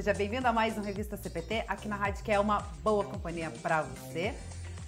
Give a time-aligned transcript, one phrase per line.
[0.00, 3.52] Seja bem-vindo a mais um Revista CPT, aqui na rádio que é uma boa companhia
[3.60, 4.32] para você.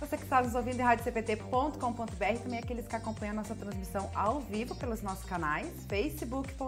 [0.00, 4.74] Você que está nos ouvindo em radiocpt.com.br, também aqueles que acompanham nossa transmissão ao vivo
[4.74, 6.64] pelos nossos canais, facebook.com.br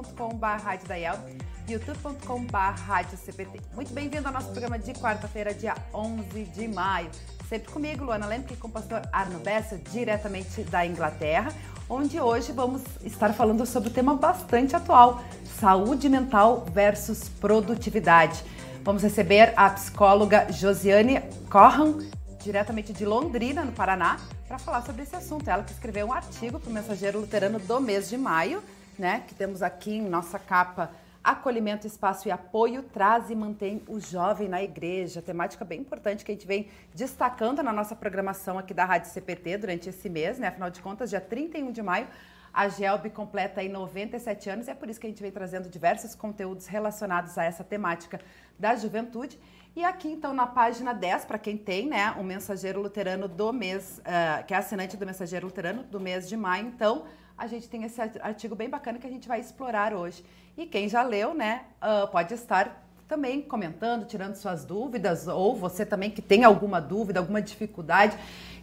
[1.66, 7.10] youtube.com.br Muito bem-vindo ao nosso programa de quarta-feira, dia 11 de maio.
[7.48, 11.50] Sempre comigo, Luana Lemke, com o pastor Arno Bessa, diretamente da Inglaterra,
[11.88, 15.24] onde hoje vamos estar falando sobre o tema bastante atual,
[15.64, 18.44] saúde mental versus produtividade.
[18.82, 22.00] Vamos receber a psicóloga Josiane Corran,
[22.42, 25.48] diretamente de Londrina, no Paraná, para falar sobre esse assunto.
[25.48, 28.62] Ela que escreveu um artigo para o Mensageiro Luterano do mês de maio,
[28.98, 29.22] né?
[29.26, 30.90] Que temos aqui em nossa capa
[31.24, 35.22] Acolhimento, espaço e apoio traz e mantém o jovem na igreja.
[35.22, 39.56] Temática bem importante que a gente vem destacando na nossa programação aqui da Rádio CPT
[39.56, 40.48] durante esse mês, né?
[40.48, 42.06] Afinal de contas, dia 31 de maio,
[42.54, 45.68] a Gelb completa aí 97 anos e é por isso que a gente vem trazendo
[45.68, 48.20] diversos conteúdos relacionados a essa temática
[48.56, 49.36] da juventude.
[49.74, 53.98] E aqui, então, na página 10, para quem tem, né, o Mensageiro Luterano do mês,
[53.98, 57.82] uh, que é assinante do Mensageiro Luterano do mês de maio, então, a gente tem
[57.82, 60.24] esse artigo bem bacana que a gente vai explorar hoje.
[60.56, 65.84] E quem já leu, né, uh, pode estar também comentando, tirando suas dúvidas, ou você
[65.84, 68.16] também que tem alguma dúvida, alguma dificuldade,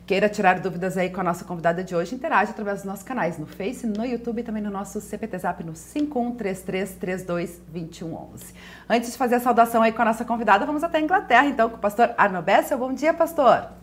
[0.06, 3.38] queira tirar dúvidas aí com a nossa convidada de hoje, interage através dos nossos canais
[3.38, 8.54] no Face, no YouTube e também no nosso CPT Zap no 5133322111.
[8.90, 11.70] Antes de fazer a saudação aí com a nossa convidada, vamos até a Inglaterra, então,
[11.70, 12.78] com o pastor Arno Bessel.
[12.78, 13.82] Bom dia, pastor.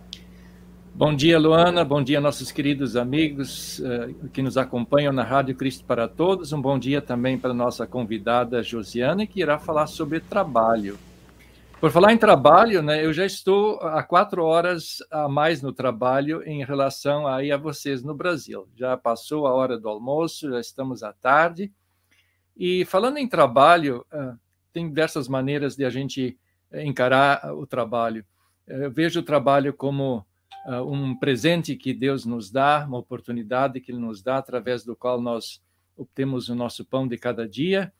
[0.98, 1.84] Bom dia, Luana.
[1.84, 6.53] Bom dia, nossos queridos amigos uh, que nos acompanham na Rádio Cristo para Todos.
[6.53, 10.98] Um bom dia também para nossa convidada Josiane, que irá falar sobre trabalho.
[11.80, 16.42] Por falar em trabalho, né, eu já estou há quatro horas a mais no trabalho
[16.42, 18.69] em relação aí a vocês no Brasil.
[18.75, 21.72] Já passou a hora do almoço, já estamos à tarde.
[22.56, 24.36] E falando em trabalho, uh,
[24.72, 26.36] tem diversas maneiras de a gente
[26.72, 28.26] encarar o trabalho.
[28.66, 30.26] Eu vejo o trabalho como
[30.84, 35.20] um presente que Deus nos dá, uma oportunidade que Ele nos dá, através do qual
[35.20, 35.62] nós
[35.97, 37.92] obtemos o nosso pão de cada dia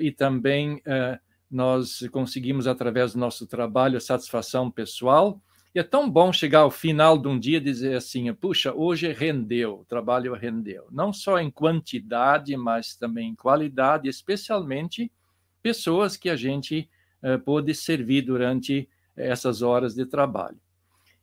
[0.00, 0.80] e também
[1.54, 5.40] nós conseguimos, através do nosso trabalho, satisfação pessoal.
[5.74, 9.12] E é tão bom chegar ao final de um dia e dizer assim: puxa, hoje
[9.12, 10.86] rendeu, o trabalho rendeu.
[10.90, 15.10] Não só em quantidade, mas também em qualidade, especialmente
[15.62, 16.88] pessoas que a gente
[17.22, 20.58] uh, pôde servir durante essas horas de trabalho.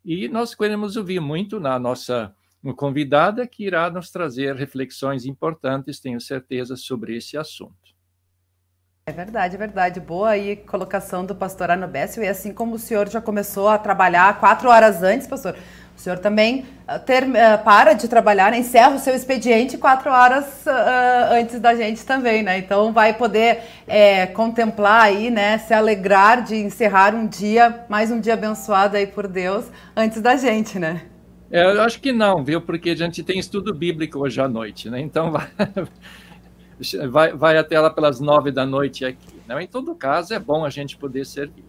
[0.04, 2.34] E nós queremos ouvir muito na nossa
[2.76, 7.81] convidada, que irá nos trazer reflexões importantes, tenho certeza, sobre esse assunto.
[9.08, 10.00] É verdade, é verdade.
[10.00, 12.24] Boa aí colocação do pastor Bessel.
[12.24, 15.56] E assim como o senhor já começou a trabalhar quatro horas antes, pastor,
[15.98, 18.60] o senhor também uh, ter, uh, para de trabalhar, né?
[18.60, 22.60] encerra o seu expediente quatro horas uh, antes da gente também, né?
[22.60, 25.58] Então vai poder é, contemplar aí, né?
[25.58, 30.36] Se alegrar de encerrar um dia, mais um dia abençoado aí por Deus, antes da
[30.36, 31.02] gente, né?
[31.50, 32.62] É, eu acho que não, viu?
[32.62, 35.02] Porque a gente tem estudo bíblico hoje à noite, né?
[35.02, 35.48] Então vai,
[37.10, 39.42] vai, vai até lá pelas nove da noite aqui.
[39.48, 39.64] Né?
[39.64, 41.66] Em todo caso, é bom a gente poder servir.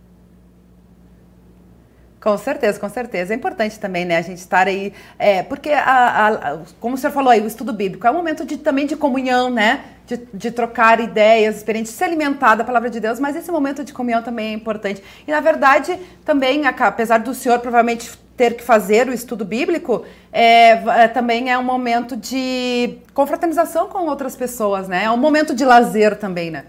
[2.23, 3.35] Com certeza, com certeza.
[3.35, 7.13] É importante também, né, a gente estar aí, é, porque, a, a, como o senhor
[7.13, 10.53] falou aí, o estudo bíblico é um momento de, também de comunhão, né, de, de
[10.53, 14.53] trocar ideias, experiências, se alimentar da palavra de Deus, mas esse momento de comunhão também
[14.53, 15.03] é importante.
[15.27, 20.71] E, na verdade, também, apesar do senhor provavelmente ter que fazer o estudo bíblico, é,
[20.71, 25.65] é, também é um momento de confraternização com outras pessoas, né, é um momento de
[25.65, 26.67] lazer também, né.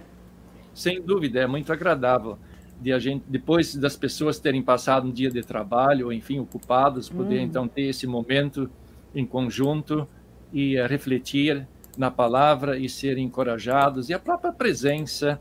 [0.74, 2.38] Sem dúvida, é muito agradável
[2.84, 7.08] de a gente, depois das pessoas terem passado um dia de trabalho, ou enfim, ocupados,
[7.08, 7.44] poder hum.
[7.44, 8.70] então ter esse momento
[9.16, 10.08] em conjunto
[10.52, 11.66] e uh, refletir
[11.98, 15.40] na palavra e ser encorajados e a própria presença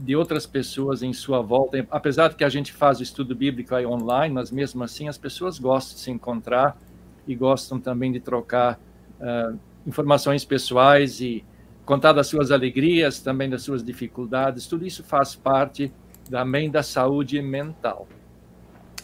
[0.00, 1.86] de outras pessoas em sua volta.
[1.90, 5.16] Apesar de que a gente faz o estudo bíblico aí online, mas mesmo assim as
[5.16, 6.76] pessoas gostam de se encontrar
[7.26, 8.80] e gostam também de trocar
[9.20, 11.44] uh, informações pessoais e
[11.84, 14.66] contar das suas alegrias, também das suas dificuldades.
[14.66, 15.92] Tudo isso faz parte
[16.28, 18.08] também da saúde mental.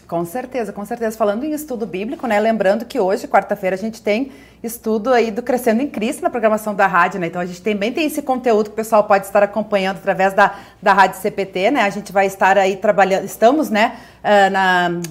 [0.07, 1.17] Com certeza, com certeza.
[1.17, 2.39] Falando em estudo bíblico, né?
[2.39, 4.31] Lembrando que hoje, quarta-feira, a gente tem
[4.61, 7.27] estudo aí do Crescendo em Cristo na programação da rádio, né?
[7.27, 10.55] Então a gente também tem esse conteúdo que o pessoal pode estar acompanhando através da,
[10.81, 11.81] da rádio CPT, né?
[11.81, 15.01] A gente vai estar aí trabalhando, estamos, né, uh, na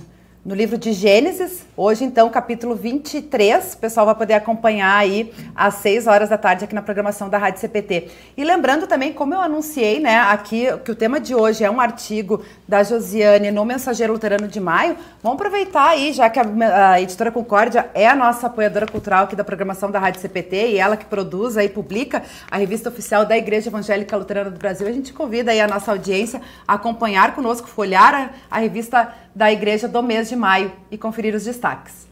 [0.44, 1.64] no livro de Gênesis.
[1.74, 3.72] Hoje, então, capítulo 23.
[3.72, 7.38] O pessoal vai poder acompanhar aí às 6 horas da tarde aqui na programação da
[7.38, 8.08] Rádio CPT.
[8.36, 11.80] E lembrando também, como eu anunciei, né, aqui que o tema de hoje é um
[11.80, 17.00] artigo da Josiane no Mensageiro Luterano de Maio, vamos aproveitar aí, já que a, a
[17.00, 20.96] editora Concórdia é a nossa apoiadora cultural aqui da programação da Rádio CPT e ela
[20.96, 25.12] que produz e publica a revista oficial da Igreja Evangélica Luterana do Brasil, a gente
[25.12, 30.02] convida aí a nossa audiência a acompanhar conosco, folhar a, a revista da Igreja do
[30.02, 32.04] mês de maio e conferir os destaques.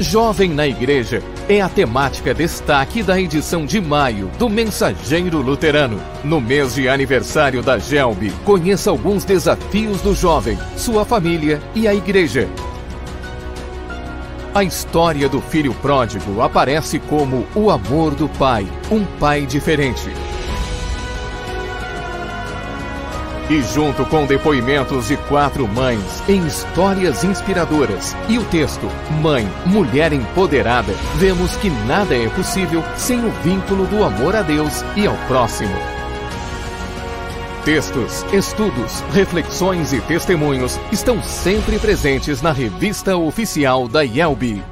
[0.00, 6.00] Jovem na Igreja é a temática destaque da edição de maio do Mensageiro Luterano.
[6.24, 11.94] No mês de aniversário da GELB, conheça alguns desafios do jovem, sua família e a
[11.94, 12.48] igreja.
[14.54, 20.10] A história do filho pródigo aparece como o amor do pai, um pai diferente.
[23.50, 28.86] E junto com depoimentos de quatro mães em histórias inspiradoras e o texto
[29.20, 34.84] Mãe, Mulher Empoderada, vemos que nada é possível sem o vínculo do amor a Deus
[34.94, 35.74] e ao próximo.
[37.64, 44.62] Textos, estudos, reflexões e testemunhos estão sempre presentes na revista oficial da IELB.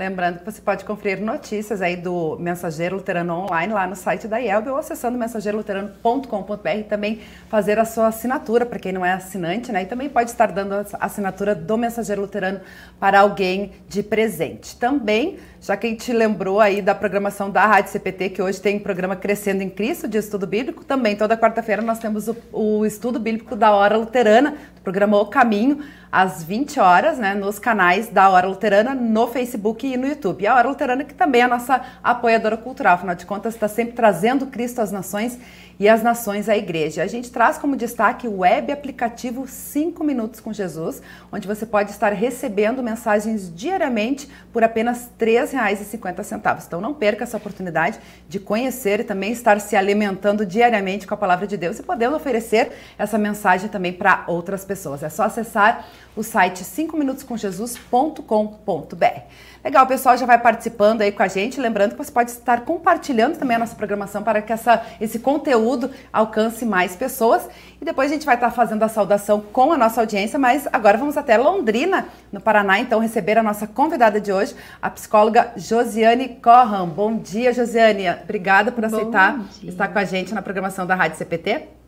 [0.00, 4.38] Lembrando que você pode conferir notícias aí do Mensageiro Luterano online lá no site da
[4.38, 7.20] IELB ou acessando mensageiroluterano.com.br e também
[7.50, 9.82] fazer a sua assinatura para quem não é assinante, né?
[9.82, 12.62] E também pode estar dando a assinatura do Mensageiro Luterano
[12.98, 14.74] para alguém de presente.
[14.76, 18.78] Também, já que a gente lembrou aí da programação da Rádio CPT, que hoje tem
[18.78, 23.18] programa Crescendo em Cristo de estudo bíblico, também toda quarta-feira nós temos o, o estudo
[23.18, 25.80] bíblico da Hora Luterana, do programa O Caminho
[26.10, 30.42] às 20 horas, né, nos canais da Hora Luterana, no Facebook e no YouTube.
[30.42, 33.68] E a Hora Luterana, que também é a nossa apoiadora cultural, afinal de contas, está
[33.68, 35.38] sempre trazendo Cristo às nações
[35.80, 37.02] e as nações à igreja.
[37.02, 41.00] A gente traz como destaque o web aplicativo 5 Minutos com Jesus,
[41.32, 46.66] onde você pode estar recebendo mensagens diariamente por apenas R$ 3,50.
[46.66, 47.98] Então não perca essa oportunidade
[48.28, 52.14] de conhecer e também estar se alimentando diariamente com a palavra de Deus e podendo
[52.14, 55.02] oferecer essa mensagem também para outras pessoas.
[55.02, 59.20] É só acessar o site 5minutos.com.jesus.com.br.
[59.62, 61.60] Legal, o pessoal já vai participando aí com a gente.
[61.60, 65.90] Lembrando que você pode estar compartilhando também a nossa programação para que essa, esse conteúdo
[66.10, 67.46] alcance mais pessoas.
[67.78, 70.96] E depois a gente vai estar fazendo a saudação com a nossa audiência, mas agora
[70.96, 76.28] vamos até Londrina, no Paraná, então receber a nossa convidada de hoje, a psicóloga Josiane
[76.42, 76.88] Corram.
[76.88, 78.08] Bom dia, Josiane.
[78.22, 81.80] Obrigada por aceitar estar com a gente na programação da Rádio CPT.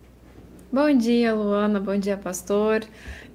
[0.73, 1.79] Bom dia, Luana.
[1.79, 2.83] Bom dia, pastor.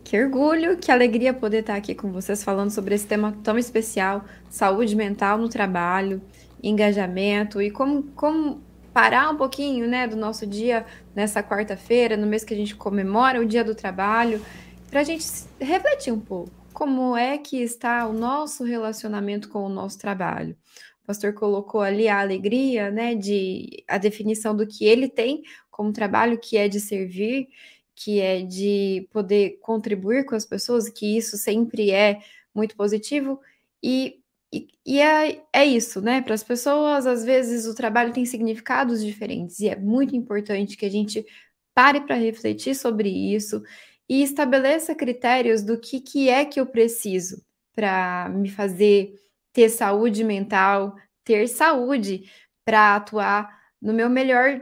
[0.08, 4.24] Que orgulho, que alegria poder estar aqui com vocês falando sobre esse tema tão especial,
[4.50, 6.22] saúde mental no trabalho,
[6.64, 8.62] engajamento e como, como
[8.94, 13.42] parar um pouquinho, né, do nosso dia nessa quarta-feira, no mês que a gente comemora
[13.42, 14.42] o Dia do Trabalho,
[14.90, 15.26] para a gente
[15.60, 20.56] refletir um pouco como é que está o nosso relacionamento com o nosso trabalho.
[21.04, 25.92] O pastor colocou ali a alegria, né, de a definição do que ele tem como
[25.92, 27.50] trabalho, que é de servir,
[27.98, 32.20] que é de poder contribuir com as pessoas, que isso sempre é
[32.54, 33.42] muito positivo.
[33.82, 34.22] E,
[34.54, 36.22] e, e é, é isso, né?
[36.22, 40.86] Para as pessoas, às vezes, o trabalho tem significados diferentes, e é muito importante que
[40.86, 41.26] a gente
[41.74, 43.64] pare para refletir sobre isso
[44.08, 47.44] e estabeleça critérios do que, que é que eu preciso
[47.76, 49.14] para me fazer
[49.54, 52.32] ter saúde mental, ter saúde
[52.64, 54.62] para atuar no meu melhor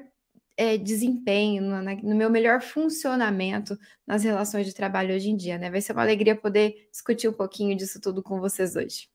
[0.58, 5.70] é, desempenho, no, no, meu melhor funcionamento nas relações de trabalho hoje em dia, né?
[5.70, 9.15] Vai ser uma alegria poder discutir um pouquinho disso tudo com vocês hoje.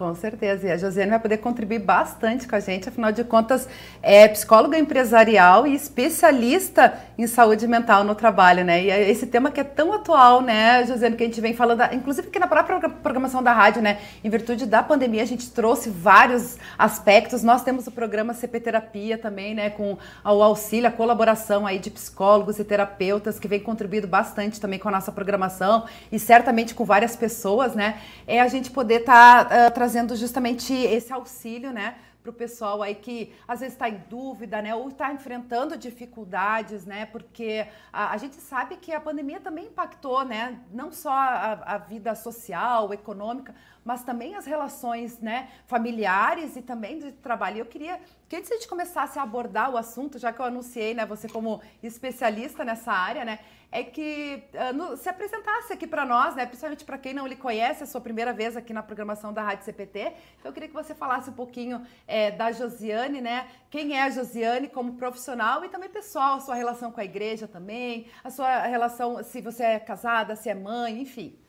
[0.00, 0.66] Com certeza.
[0.66, 3.68] E a Josiane vai poder contribuir bastante com a gente, afinal de contas,
[4.02, 8.82] é psicóloga empresarial e especialista em saúde mental no trabalho, né?
[8.82, 11.82] E é esse tema que é tão atual, né, Josiane, que a gente vem falando,
[11.92, 13.98] inclusive aqui na própria programação da rádio, né?
[14.24, 17.42] Em virtude da pandemia, a gente trouxe vários aspectos.
[17.42, 19.68] Nós temos o programa CP Terapia também, né?
[19.68, 24.78] Com o auxílio, a colaboração aí de psicólogos e terapeutas, que vem contribuindo bastante também
[24.78, 27.98] com a nossa programação e certamente com várias pessoas, né?
[28.26, 31.96] É a gente poder estar tá, uh, trazendo justamente esse auxílio, né?
[32.22, 36.84] para o pessoal aí que às vezes está em dúvida, né, ou está enfrentando dificuldades,
[36.84, 41.52] né, porque a, a, gente sabe que a pandemia também impactou, né, não só a,
[41.64, 47.58] a vida social, econômica, mas também as relações né, familiares e também de trabalho.
[47.58, 50.94] Eu queria que antes a gente começasse a abordar o assunto, já que eu anunciei
[50.94, 53.40] né, você como especialista nessa área, né,
[53.72, 57.36] é que uh, no, se apresentasse aqui para nós, né, principalmente para quem não lhe
[57.36, 60.12] conhece, é a sua primeira vez aqui na programação da Rádio CPT.
[60.38, 63.48] Então eu queria que você falasse um pouquinho é, da Josiane, né?
[63.70, 67.46] Quem é a Josiane como profissional e também pessoal, a sua relação com a igreja
[67.46, 71.39] também, a sua relação, se você é casada, se é mãe, enfim.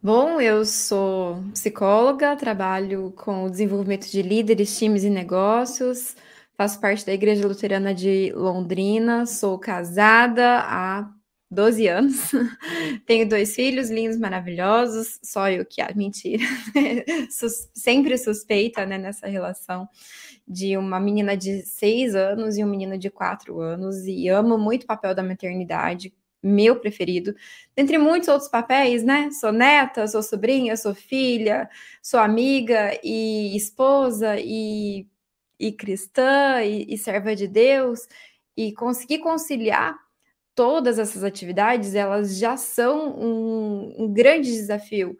[0.00, 6.14] Bom, eu sou psicóloga, trabalho com o desenvolvimento de líderes, times e negócios,
[6.56, 11.10] faço parte da Igreja Luterana de Londrina, sou casada há
[11.50, 12.30] 12 anos,
[13.06, 16.44] tenho dois filhos lindos, maravilhosos, só eu que, ah, mentira,
[17.28, 19.88] Sus sempre suspeita né, nessa relação
[20.46, 24.84] de uma menina de 6 anos e um menino de 4 anos, e amo muito
[24.84, 27.34] o papel da maternidade, meu preferido,
[27.76, 29.30] dentre muitos outros papéis, né?
[29.32, 31.68] Sou neta, sou sobrinha, sou filha,
[32.02, 35.06] sou amiga e esposa e,
[35.58, 38.06] e cristã e, e serva de Deus,
[38.56, 39.96] e conseguir conciliar
[40.54, 45.16] todas essas atividades, elas já são um, um grande desafio.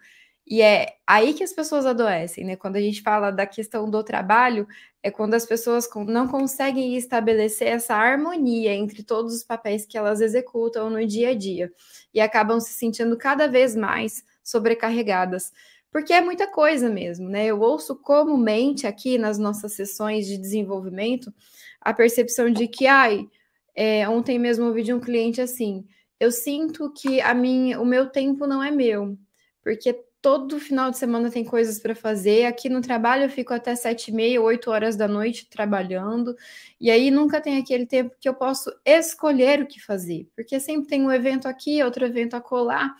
[0.51, 2.57] E é aí que as pessoas adoecem, né?
[2.57, 4.67] Quando a gente fala da questão do trabalho,
[5.03, 10.23] é quando as pessoas não conseguem estabelecer essa harmonia entre todos os papéis que elas
[10.23, 11.71] executam no dia a dia
[12.15, 15.53] e acabam se sentindo cada vez mais sobrecarregadas.
[15.91, 17.45] Porque é muita coisa mesmo, né?
[17.47, 21.33] Eu ouço comumente aqui nas nossas sessões de desenvolvimento
[21.79, 23.29] a percepção de que, ai,
[23.75, 25.87] é, ontem mesmo ouvi de um cliente assim:
[26.19, 29.17] eu sinto que a minha, o meu tempo não é meu,
[29.63, 32.47] porque todo final de semana tem coisas para fazer.
[32.47, 36.37] Aqui no trabalho eu fico até sete e meia, oito horas da noite trabalhando,
[36.81, 40.89] e aí nunca tem aquele tempo que eu posso escolher o que fazer, porque sempre
[40.89, 42.95] tem um evento aqui, outro evento acolá,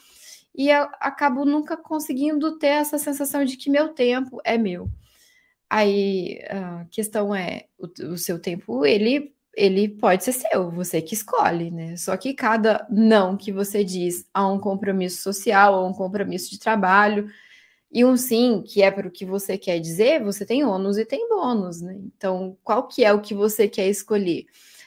[0.55, 4.89] e eu acabo nunca conseguindo ter essa sensação de que meu tempo é meu.
[5.71, 11.15] Aí a questão é, o, o seu tempo, ele ele pode ser seu, você que
[11.15, 11.97] escolhe, né?
[11.97, 16.59] Só que cada não que você diz a um compromisso social, a um compromisso de
[16.59, 17.29] trabalho,
[17.91, 21.05] e um sim, que é para o que você quer dizer, você tem ônus e
[21.05, 21.99] tem bônus, né?
[22.17, 24.47] Então, qual que é o que você quer escolher?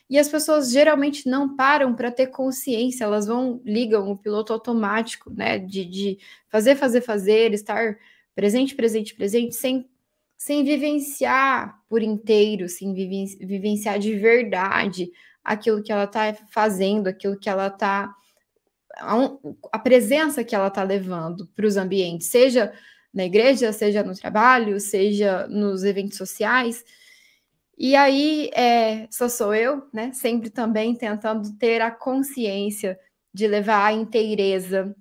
[0.09, 5.31] E as pessoas geralmente não param para ter consciência, elas vão, ligam o piloto automático,
[5.33, 5.57] né?
[5.59, 7.97] De, de fazer, fazer, fazer, estar
[8.35, 9.89] presente, presente, presente, sem
[10.41, 15.12] sem vivenciar por inteiro, sem vivenciar de verdade
[15.43, 18.12] aquilo que ela está fazendo, aquilo que ela está.
[19.71, 22.74] A, presença que ela está levando para os ambientes, seja
[23.13, 26.83] na igreja, seja no trabalho, seja nos eventos sociais.
[27.77, 30.12] E aí, é, só sou eu, né?
[30.12, 33.00] Sempre também tentando ter a consciência
[33.31, 34.95] de levar a inteireza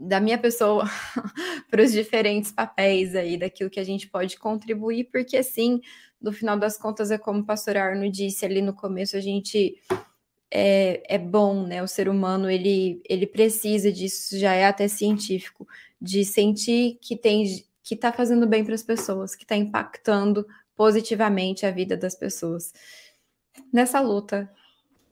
[0.00, 0.88] da minha pessoa
[1.70, 5.82] para os diferentes papéis aí, daquilo que a gente pode contribuir, porque sim,
[6.20, 9.76] no final das contas, é como o pastor Arno disse ali no começo, a gente
[10.50, 11.82] é, é bom, né?
[11.82, 15.68] O ser humano ele, ele precisa disso, já é até científico,
[16.00, 17.44] de sentir que tem
[17.82, 22.72] que está fazendo bem para as pessoas, que está impactando positivamente a vida das pessoas.
[23.72, 24.50] Nessa luta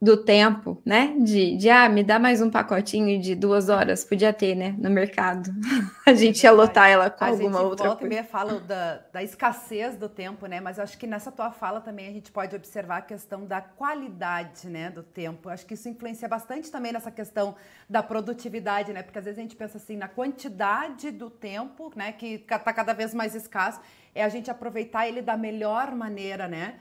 [0.01, 1.17] do tempo, né?
[1.19, 4.77] De, de ah, me dá mais um pacotinho de duas horas, podia ter, né?
[4.79, 5.51] No mercado.
[6.07, 8.15] a gente ia lotar ela com a alguma outra volta coisa.
[8.15, 10.61] Volta fala da, da escassez do tempo, né?
[10.61, 13.61] Mas eu acho que nessa tua fala também a gente pode observar a questão da
[13.61, 14.89] qualidade, né?
[14.89, 15.49] Do tempo.
[15.49, 17.57] Eu acho que isso influencia bastante também nessa questão
[17.91, 19.03] da produtividade, né?
[19.03, 22.13] Porque às vezes a gente pensa assim na quantidade do tempo, né?
[22.13, 23.81] Que está cada vez mais escasso.
[24.15, 26.77] É a gente aproveitar ele da melhor maneira, né?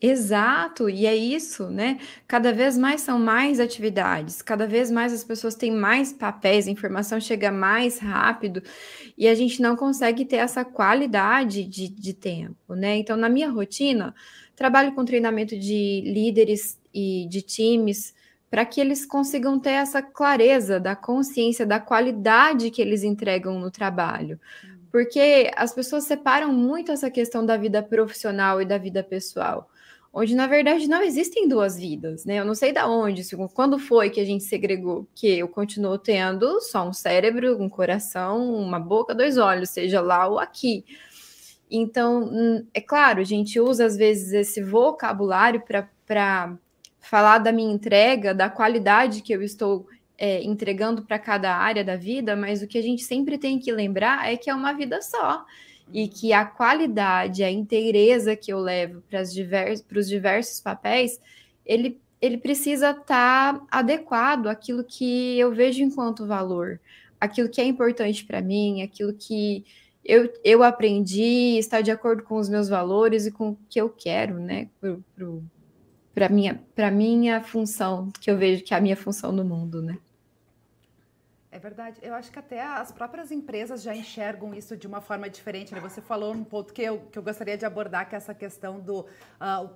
[0.00, 1.98] Exato, e é isso, né?
[2.26, 6.70] Cada vez mais são mais atividades, cada vez mais as pessoas têm mais papéis, a
[6.70, 8.62] informação chega mais rápido
[9.16, 12.96] e a gente não consegue ter essa qualidade de, de tempo, né?
[12.96, 14.14] Então, na minha rotina,
[14.56, 18.14] trabalho com treinamento de líderes e de times
[18.50, 23.70] para que eles consigam ter essa clareza da consciência da qualidade que eles entregam no
[23.70, 24.38] trabalho.
[24.64, 24.78] Hum.
[24.92, 29.70] Porque as pessoas separam muito essa questão da vida profissional e da vida pessoal
[30.14, 32.38] onde na verdade não existem duas vidas, né?
[32.38, 36.60] Eu não sei da onde, quando foi que a gente segregou, que eu continuo tendo
[36.60, 40.84] só um cérebro, um coração, uma boca, dois olhos, seja lá ou aqui.
[41.68, 46.56] Então, hum, é claro, a gente usa às vezes esse vocabulário para
[47.00, 51.96] falar da minha entrega, da qualidade que eu estou é, entregando para cada área da
[51.96, 55.02] vida, mas o que a gente sempre tem que lembrar é que é uma vida
[55.02, 55.44] só
[55.92, 61.20] e que a qualidade, a inteireza que eu levo para os diversos, papéis,
[61.64, 66.80] ele, ele precisa estar tá adequado àquilo que eu vejo enquanto valor,
[67.20, 69.64] aquilo que é importante para mim, aquilo que
[70.04, 73.88] eu, eu aprendi, está de acordo com os meus valores e com o que eu
[73.88, 74.68] quero, né?
[76.14, 76.60] Para minha,
[76.92, 79.98] minha função, que eu vejo que é a minha função no mundo, né?
[81.54, 82.00] É verdade.
[82.02, 85.72] Eu acho que até as próprias empresas já enxergam isso de uma forma diferente.
[85.72, 85.78] Né?
[85.78, 88.80] Você falou um ponto que eu, que eu gostaria de abordar, que é essa questão
[88.80, 89.02] do.
[89.02, 89.70] Uh,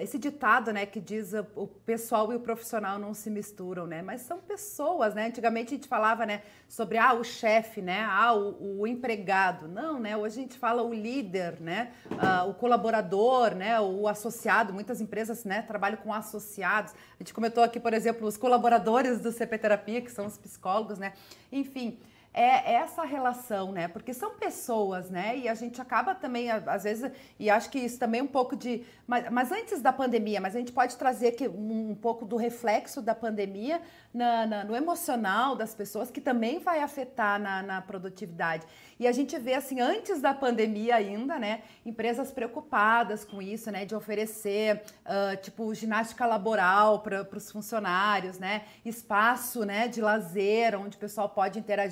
[0.00, 4.02] esse ditado, né, que diz o pessoal e o profissional não se misturam, né?
[4.02, 5.26] Mas são pessoas, né?
[5.26, 8.04] Antigamente a gente falava, né, sobre ah, o chefe, né?
[8.10, 9.68] Ah, o, o, empregado.
[9.68, 10.16] Não, né?
[10.16, 11.92] Hoje a gente fala o líder, né?
[12.18, 13.78] Ah, o colaborador, né?
[13.80, 14.72] O associado.
[14.72, 16.92] Muitas empresas, né, trabalham com associados.
[16.92, 20.98] A gente comentou aqui, por exemplo, os colaboradores do CP Terapia, que são os psicólogos,
[20.98, 21.12] né?
[21.52, 21.98] Enfim,
[22.32, 23.88] é essa relação, né?
[23.88, 25.36] Porque são pessoas, né?
[25.36, 28.54] E a gente acaba também, às vezes, e acho que isso também é um pouco
[28.54, 28.84] de.
[29.06, 32.36] Mas, mas antes da pandemia, mas a gente pode trazer aqui um, um pouco do
[32.36, 33.80] reflexo da pandemia
[34.12, 38.66] na, na, no emocional das pessoas, que também vai afetar na, na, produtividade.
[38.98, 41.62] E a gente vê, assim, antes da pandemia ainda, né?
[41.86, 43.84] Empresas preocupadas com isso, né?
[43.84, 48.64] De oferecer, uh, tipo, ginástica laboral para os funcionários, né?
[48.84, 49.86] Espaço, né?
[49.86, 51.88] De lazer, onde o pessoal pode interagir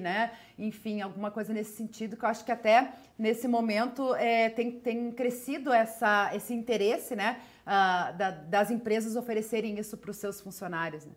[0.00, 0.32] né?
[0.58, 5.12] Enfim, alguma coisa nesse sentido que eu acho que até nesse momento é, tem, tem
[5.12, 7.40] crescido essa, esse interesse, né?
[7.62, 11.12] Uh, da, das empresas oferecerem isso para os seus funcionários, né?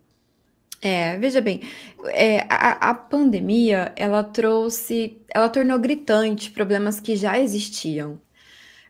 [0.82, 1.62] É, veja bem,
[2.06, 8.20] é, a, a, pandemia ela trouxe, ela tornou gritante problemas que já existiam.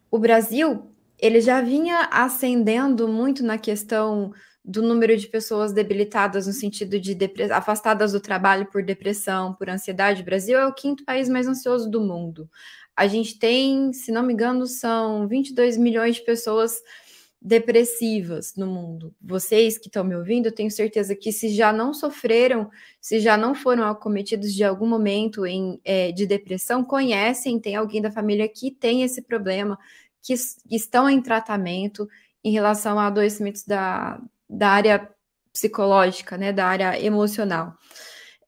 [0.10, 4.33] O Brasil ele já vinha ascendendo muito na questão
[4.63, 7.17] do número de pessoas debilitadas no sentido de
[7.51, 10.21] afastadas do trabalho por depressão, por ansiedade.
[10.21, 12.50] O Brasil é o quinto país mais ansioso do mundo.
[12.95, 16.81] A gente tem, se não me engano, são 22 milhões de pessoas
[17.41, 19.15] depressivas no mundo.
[19.19, 22.69] Vocês que estão me ouvindo, eu tenho certeza que se já não sofreram,
[23.00, 28.00] se já não foram acometidos de algum momento em, é, de depressão, conhecem, tem alguém
[28.00, 29.79] da família que tem esse problema,
[30.21, 30.36] que
[30.69, 32.07] estão em tratamento
[32.43, 35.10] em relação a adoecimentos da, da área
[35.51, 37.75] psicológica, né, da área emocional.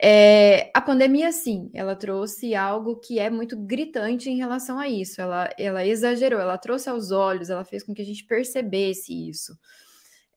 [0.06, 5.22] É, a pandemia, sim, ela trouxe algo que é muito gritante em relação a isso.
[5.22, 9.58] Ela, ela exagerou, ela trouxe aos olhos, ela fez com que a gente percebesse isso.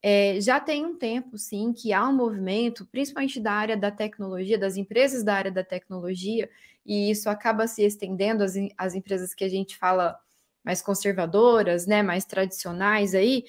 [0.00, 4.56] É, já tem um tempo, sim, que há um movimento, principalmente da área da tecnologia,
[4.56, 6.48] das empresas da área da tecnologia,
[6.84, 10.16] e isso acaba se estendendo às, às empresas que a gente fala
[10.64, 13.44] mais conservadoras, né, mais tradicionais aí,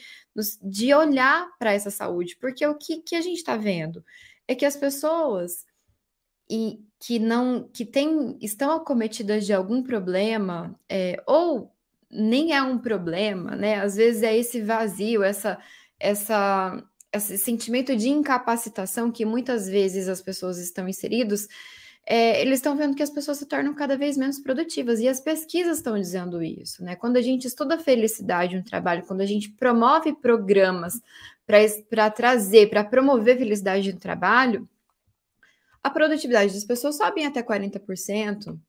[0.64, 4.04] de olhar para essa saúde, porque o que, que a gente está vendo
[4.48, 5.67] é que as pessoas
[6.50, 11.72] e que não que tem, estão acometidas de algum problema, é, ou
[12.10, 13.76] nem é um problema, né?
[13.82, 15.60] Às vezes é esse vazio, essa,
[16.00, 21.48] essa, esse sentimento de incapacitação que muitas vezes as pessoas estão inseridos
[22.10, 25.20] é, eles estão vendo que as pessoas se tornam cada vez menos produtivas, e as
[25.20, 26.96] pesquisas estão dizendo isso, né?
[26.96, 31.02] Quando a gente estuda a felicidade no trabalho, quando a gente promove programas
[31.90, 34.68] para trazer, para promover felicidade no trabalho,
[35.88, 38.60] a produtividade das pessoas sobe até 40%.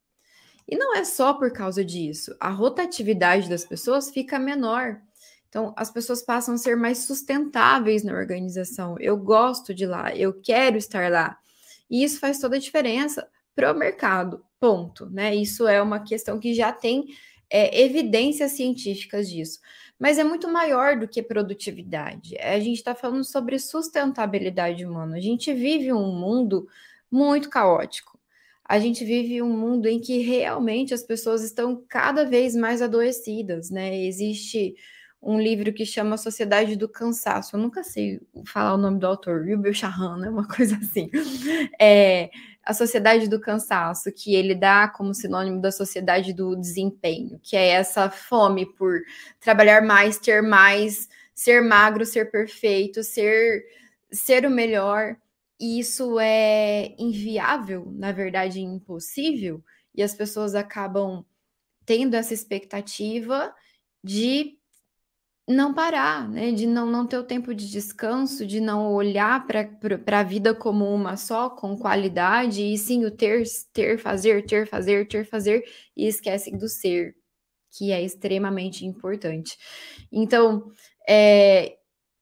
[0.69, 5.01] E não é só por causa disso, a rotatividade das pessoas fica menor.
[5.49, 8.97] Então, as pessoas passam a ser mais sustentáveis na organização.
[9.01, 11.39] Eu gosto de lá, eu quero estar lá.
[11.91, 13.27] E isso faz toda a diferença
[13.57, 15.07] para o mercado, ponto.
[15.11, 15.35] Né?
[15.35, 17.07] Isso é uma questão que já tem
[17.51, 19.59] é, evidências científicas disso.
[19.99, 22.37] Mas é muito maior do que produtividade.
[22.39, 25.17] A gente está falando sobre sustentabilidade humana.
[25.17, 26.69] A gente vive um mundo
[27.11, 28.19] muito caótico.
[28.65, 33.71] A gente vive um mundo em que realmente as pessoas estão cada vez mais adoecidas,
[33.71, 33.97] né?
[33.97, 34.75] Existe
[35.21, 37.57] um livro que chama Sociedade do Cansaço.
[37.57, 40.29] Eu nunca sei falar o nome do autor, Yubil Shahan, né?
[40.31, 41.11] Uma coisa assim.
[41.81, 42.31] É,
[42.63, 47.69] a Sociedade do Cansaço, que ele dá como sinônimo da Sociedade do Desempenho, que é
[47.69, 49.01] essa fome por
[49.41, 53.65] trabalhar mais, ter mais, ser magro, ser perfeito, ser,
[54.13, 55.17] ser o melhor.
[55.61, 59.63] E isso é inviável, na verdade, impossível,
[59.95, 61.25] e as pessoas acabam
[61.85, 63.53] tendo essa expectativa
[64.05, 64.59] de
[65.49, 66.53] não parar, né?
[66.53, 70.85] De não, não ter o tempo de descanso, de não olhar para a vida como
[70.95, 75.65] uma só, com qualidade, e sim o ter, ter, fazer, ter, fazer, ter, fazer,
[75.97, 77.17] e esquecem do ser,
[77.73, 79.57] que é extremamente importante.
[80.13, 80.71] Então,
[81.09, 81.78] é,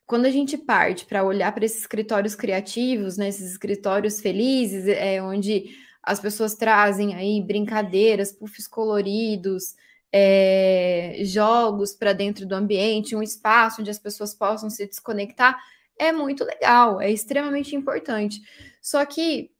[0.07, 5.21] quando a gente parte para olhar para esses escritórios criativos, né, esses escritórios felizes, é
[5.21, 9.75] onde as pessoas trazem aí brincadeiras, puffs coloridos,
[10.13, 15.59] é, jogos para dentro do ambiente, um espaço onde as pessoas possam se desconectar,
[15.99, 18.41] é muito legal, é extremamente importante.
[18.81, 19.51] Só que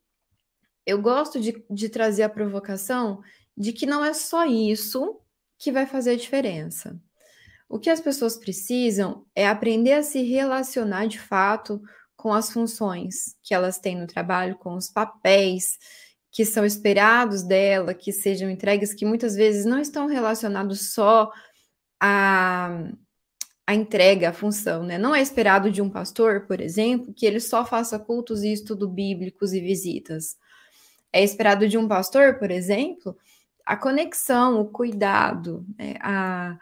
[0.85, 3.21] eu gosto de, de trazer a provocação
[3.57, 5.19] de que não é só isso
[5.57, 6.97] que vai fazer a diferença.
[7.69, 11.81] O que as pessoas precisam é aprender a se relacionar de fato
[12.15, 15.77] com as funções que elas têm no trabalho, com os papéis
[16.31, 21.31] que são esperados dela, que sejam entregues, que muitas vezes não estão relacionados só
[21.99, 22.69] à,
[23.65, 24.97] à entrega, à função, né?
[24.97, 28.87] Não é esperado de um pastor, por exemplo, que ele só faça cultos e estudo
[28.87, 30.37] bíblicos e visitas.
[31.11, 33.17] É esperado de um pastor, por exemplo,
[33.65, 35.95] a conexão, o cuidado, né?
[36.01, 36.57] a,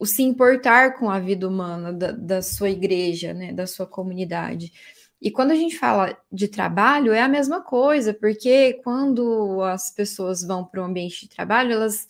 [0.00, 3.52] o se importar com a vida humana da, da sua igreja, né?
[3.52, 4.72] da sua comunidade.
[5.20, 10.42] E quando a gente fala de trabalho, é a mesma coisa, porque quando as pessoas
[10.42, 12.08] vão para o ambiente de trabalho, elas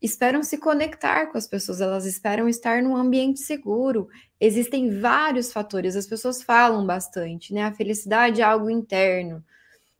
[0.00, 4.08] esperam se conectar com as pessoas, elas esperam estar num ambiente seguro.
[4.40, 7.64] Existem vários fatores, as pessoas falam bastante, né?
[7.64, 9.44] A felicidade é algo interno.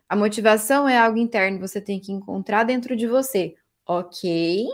[0.08, 3.56] A motivação é algo interno, você tem que encontrar dentro de você.
[3.84, 4.68] Ok,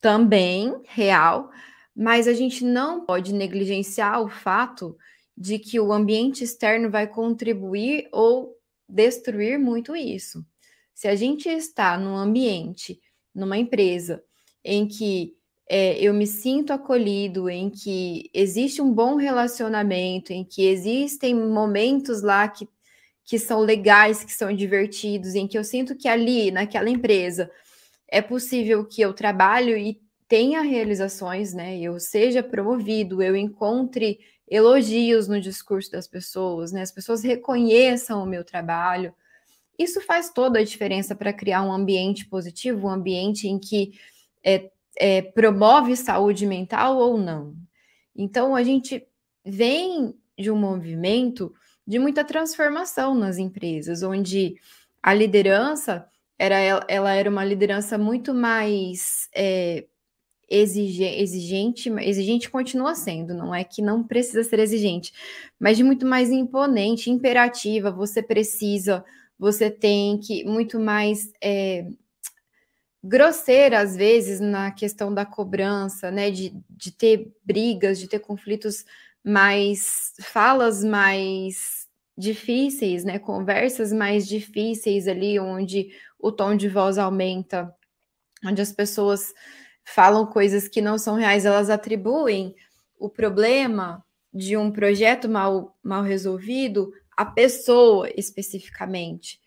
[0.00, 1.50] também real,
[1.94, 4.96] mas a gente não pode negligenciar o fato
[5.36, 8.56] de que o ambiente externo vai contribuir ou
[8.88, 10.44] destruir muito isso.
[10.94, 13.00] Se a gente está num ambiente,
[13.34, 14.22] numa empresa,
[14.64, 15.34] em que
[15.68, 22.22] é, eu me sinto acolhido, em que existe um bom relacionamento, em que existem momentos
[22.22, 22.68] lá que
[23.24, 27.50] que são legais, que são divertidos, em que eu sinto que ali, naquela empresa,
[28.06, 31.78] é possível que eu trabalhe e tenha realizações, né?
[31.78, 36.82] Eu seja promovido, eu encontre elogios no discurso das pessoas, né?
[36.82, 39.14] As pessoas reconheçam o meu trabalho.
[39.78, 43.92] Isso faz toda a diferença para criar um ambiente positivo, um ambiente em que
[44.42, 47.54] é, é, promove saúde mental ou não.
[48.14, 49.06] Então, a gente
[49.44, 51.52] vem de um movimento
[51.86, 54.56] de muita transformação nas empresas, onde
[55.02, 56.08] a liderança
[56.38, 56.58] era
[56.88, 59.86] ela era uma liderança muito mais é,
[60.48, 65.12] exigente, exigente continua sendo, não é que não precisa ser exigente,
[65.58, 69.04] mas de muito mais imponente, imperativa, você precisa,
[69.38, 71.86] você tem que, muito mais é,
[73.02, 78.84] grosseira às vezes na questão da cobrança, né, de, de ter brigas, de ter conflitos
[79.22, 81.84] mais falas mais
[82.16, 83.18] difíceis, né?
[83.18, 87.74] Conversas mais difíceis ali, onde o tom de voz aumenta,
[88.44, 89.32] onde as pessoas
[89.84, 92.54] falam coisas que não são reais, elas atribuem
[92.98, 99.40] o problema de um projeto mal, mal resolvido à pessoa especificamente.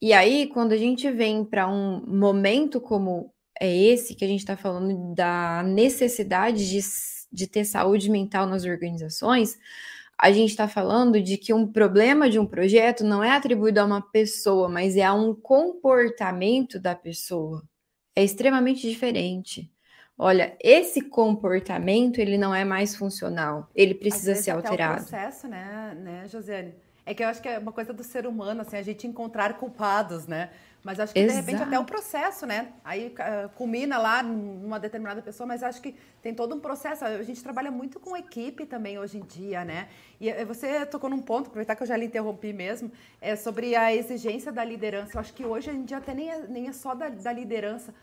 [0.00, 4.40] E aí, quando a gente vem para um momento como é esse, que a gente
[4.40, 6.82] está falando da necessidade de
[7.34, 9.58] de ter saúde mental nas organizações,
[10.16, 13.84] a gente está falando de que um problema de um projeto não é atribuído a
[13.84, 17.62] uma pessoa, mas é a um comportamento da pessoa.
[18.14, 19.68] É extremamente diferente.
[20.16, 24.92] Olha, esse comportamento ele não é mais funcional, ele precisa ser alterado.
[24.92, 26.74] É um processo, né, né, Josiane?
[27.06, 29.54] É que eu acho que é uma coisa do ser humano, assim, a gente encontrar
[29.58, 30.50] culpados, né?
[30.84, 31.40] Mas acho que Exato.
[31.40, 32.68] de repente até o processo, né?
[32.84, 37.04] Aí uh, culmina lá numa determinada pessoa, mas acho que tem todo um processo.
[37.06, 39.88] A gente trabalha muito com equipe também hoje em dia, né?
[40.20, 43.74] E eh, você tocou num ponto, aproveitar que eu já lhe interrompi mesmo, é sobre
[43.74, 45.16] a exigência da liderança.
[45.16, 47.94] Eu acho que hoje em dia até nem é, nem é só da, da liderança,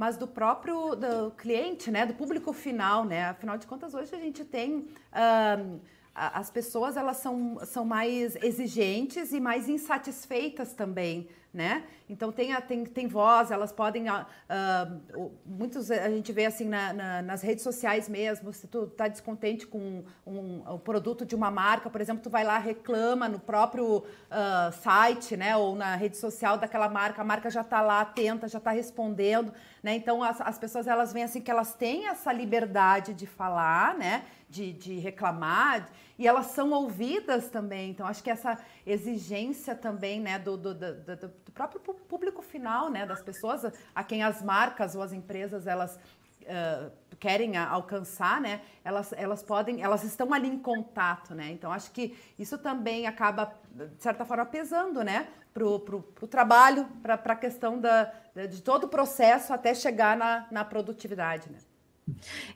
[0.00, 2.06] mas do próprio do cliente, né?
[2.06, 3.26] Do público final, né?
[3.26, 4.78] Afinal de contas, hoje a gente tem.
[4.78, 5.78] Uh,
[6.14, 11.82] as pessoas elas são, são mais exigentes e mais insatisfeitas também né?
[12.08, 14.08] Então tem, tem, tem voz, elas podem.
[14.08, 19.08] Uh, muitos a gente vê assim na, na, nas redes sociais mesmo, se tu tá
[19.08, 23.38] descontente com um, um, produto de uma marca, por exemplo, tu vai lá, reclama no
[23.38, 25.56] próprio uh, site, né?
[25.56, 29.52] Ou na rede social daquela marca, a marca já está lá atenta, já está respondendo,
[29.82, 29.94] né?
[29.94, 34.24] Então as, as pessoas elas veem assim que elas têm essa liberdade de falar, né?
[34.48, 35.88] De, de reclamar
[36.20, 37.90] e elas são ouvidas também.
[37.90, 43.06] Então, acho que essa exigência também né, do, do, do, do próprio público final, né,
[43.06, 45.96] das pessoas a quem as marcas ou as empresas elas
[46.42, 51.50] uh, querem alcançar, né, elas, elas podem, elas estão ali em contato, né?
[51.52, 57.14] Então, acho que isso também acaba, de certa forma, pesando, né, para o trabalho, para
[57.14, 58.12] a questão da,
[58.46, 61.58] de todo o processo até chegar na, na produtividade, né?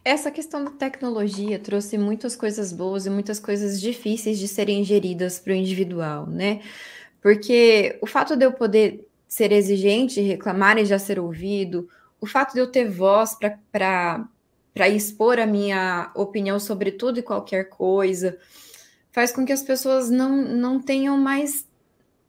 [0.05, 5.39] Essa questão da tecnologia trouxe muitas coisas boas e muitas coisas difíceis de serem geridas
[5.39, 6.61] para o individual, né?
[7.23, 11.89] Porque o fato de eu poder ser exigente, reclamar e já ser ouvido,
[12.21, 13.37] o fato de eu ter voz
[13.73, 18.39] para expor a minha opinião sobre tudo e qualquer coisa,
[19.11, 21.67] faz com que as pessoas não, não tenham mais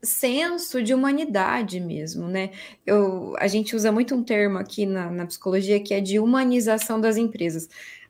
[0.05, 2.51] senso de humanidade mesmo, né?
[2.85, 7.01] Eu, a gente usa muito um termo aqui na, na psicologia que é de humanização
[7.01, 7.67] das empresas.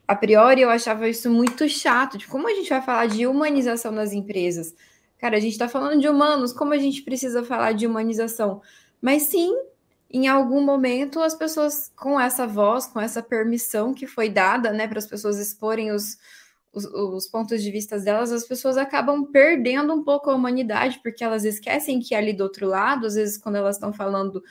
[0.07, 3.93] A priori, eu achava isso muito chato, de como a gente vai falar de humanização
[3.93, 4.75] das empresas?
[5.17, 8.61] Cara, a gente está falando de humanos, como a gente precisa falar de humanização?
[9.01, 9.51] Mas sim,
[10.09, 14.87] em algum momento, as pessoas com essa voz, com essa permissão que foi dada, né,
[14.87, 16.17] para as pessoas exporem os,
[16.75, 21.23] os, os, pontos de vista delas, as pessoas acabam perdendo um pouco a humanidade, porque
[21.23, 24.43] elas esquecem que ali do outro lado, às vezes, quando elas estão falando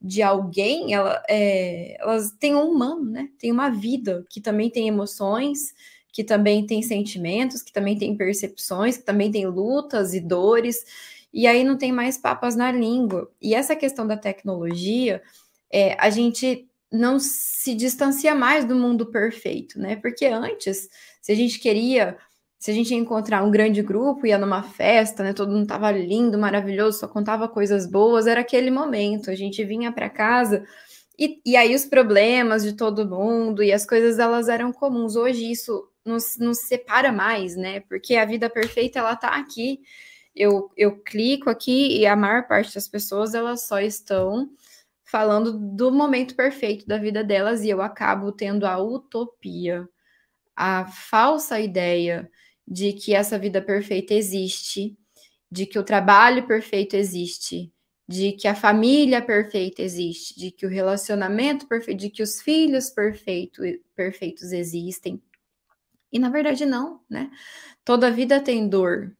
[0.00, 3.28] de alguém, ela, é, elas têm um humano, né?
[3.38, 5.74] Tem uma vida que também tem emoções,
[6.12, 10.84] que também tem sentimentos, que também tem percepções, que também tem lutas e dores,
[11.32, 13.30] e aí não tem mais papas na língua.
[13.40, 15.22] E essa questão da tecnologia,
[15.72, 19.96] é, a gente não se distancia mais do mundo perfeito, né?
[19.96, 20.88] Porque antes,
[21.30, 22.18] se a gente queria,
[22.58, 25.32] se a gente ia encontrar um grande grupo, ia numa festa, né?
[25.32, 29.30] Todo mundo tava lindo, maravilhoso, só contava coisas boas, era aquele momento.
[29.30, 30.66] A gente vinha para casa
[31.16, 35.14] e, e aí os problemas de todo mundo e as coisas elas eram comuns.
[35.14, 37.78] Hoje isso nos, nos separa mais, né?
[37.80, 39.80] Porque a vida perfeita ela tá aqui.
[40.34, 44.50] Eu, eu clico aqui e a maior parte das pessoas elas só estão
[45.04, 49.88] falando do momento perfeito da vida delas e eu acabo tendo a utopia,
[50.62, 52.30] a falsa ideia
[52.68, 54.94] de que essa vida perfeita existe,
[55.50, 57.72] de que o trabalho perfeito existe,
[58.06, 62.90] de que a família perfeita existe, de que o relacionamento perfeito, de que os filhos
[62.90, 63.62] perfeito,
[63.96, 65.22] perfeitos existem.
[66.12, 67.30] E na verdade não, né?
[67.82, 69.16] Toda vida tem dor,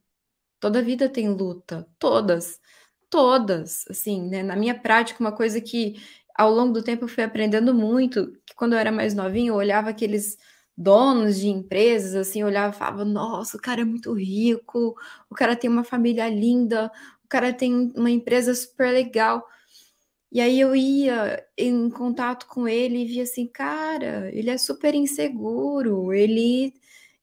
[0.60, 2.60] toda vida tem luta, todas,
[3.08, 4.42] todas, assim, né?
[4.42, 5.94] Na minha prática, uma coisa que
[6.36, 9.56] ao longo do tempo eu fui aprendendo muito, que quando eu era mais novinho, eu
[9.56, 10.36] olhava aqueles
[10.80, 14.96] donos de empresas, assim, olhava e falava, nossa, o cara é muito rico,
[15.28, 16.90] o cara tem uma família linda,
[17.22, 19.46] o cara tem uma empresa super legal.
[20.32, 24.94] E aí eu ia em contato com ele e via assim, cara, ele é super
[24.94, 26.74] inseguro, ele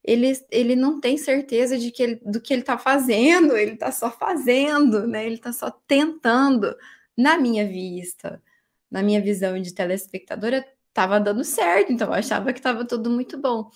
[0.04, 3.92] ele, ele não tem certeza de que ele, do que ele está fazendo, ele está
[3.92, 5.26] só fazendo, né?
[5.26, 6.74] Ele está só tentando.
[7.16, 8.42] Na minha vista,
[8.90, 10.64] na minha visão de telespectadora,
[10.98, 13.70] estava dando certo, então eu achava que estava tudo muito bom.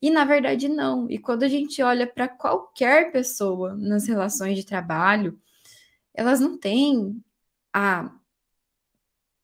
[0.00, 1.10] E na verdade não.
[1.10, 5.38] E quando a gente olha para qualquer pessoa nas relações de trabalho,
[6.14, 7.22] elas não têm
[7.74, 8.10] a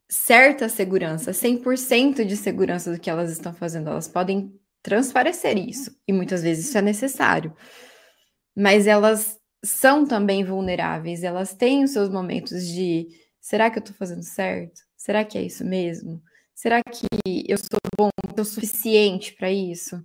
[0.08, 3.90] certa segurança, 100% de segurança do que elas estão fazendo.
[3.90, 7.52] Elas podem transparecer isso, e muitas vezes isso é necessário.
[8.54, 13.08] Mas elas são também vulneráveis, elas têm os seus momentos de
[13.40, 14.82] será que eu estou fazendo certo?
[14.96, 16.22] Será que é isso mesmo?
[16.56, 17.06] Será que
[17.46, 20.02] eu sou bom o suficiente para isso?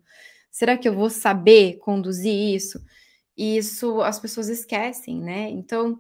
[0.52, 2.78] Será que eu vou saber conduzir isso?
[3.38, 5.50] E isso as pessoas esquecem, né?
[5.50, 5.98] Então,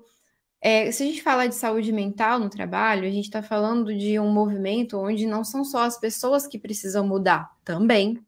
[0.60, 4.20] é, se a gente falar de saúde mental no trabalho, a gente está falando de
[4.20, 8.22] um movimento onde não são só as pessoas que precisam mudar, também,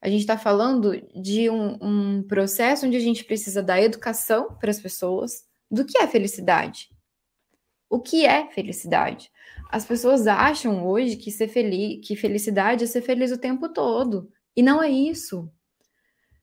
[0.00, 4.70] a gente está falando de um, um, processo onde a gente precisa dar educação para
[4.70, 6.88] as pessoas do que é felicidade.
[7.90, 9.30] O que é felicidade?
[9.74, 14.30] As pessoas acham hoje que ser feliz, que felicidade é ser feliz o tempo todo.
[14.54, 15.50] E não é isso.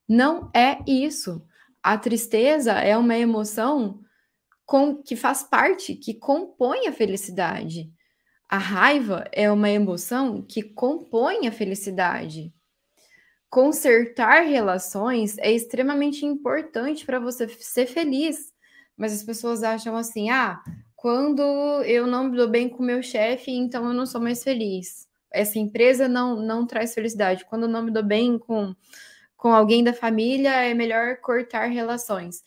[0.06, 1.42] Não é isso.
[1.82, 4.02] A tristeza é uma emoção
[4.66, 7.90] com, que faz parte, que compõe a felicidade.
[8.50, 12.54] A raiva é uma emoção que compõe a felicidade
[13.52, 18.54] consertar relações é extremamente importante para você ser feliz.
[18.98, 20.64] Mas as pessoas acham assim: ah,
[21.02, 21.42] quando
[21.84, 25.08] eu não me dou bem com meu chefe, então eu não sou mais feliz.
[25.32, 27.44] Essa empresa não, não traz felicidade.
[27.46, 28.76] Quando eu não me dou bem com,
[29.36, 32.44] com alguém da família, é melhor cortar relações.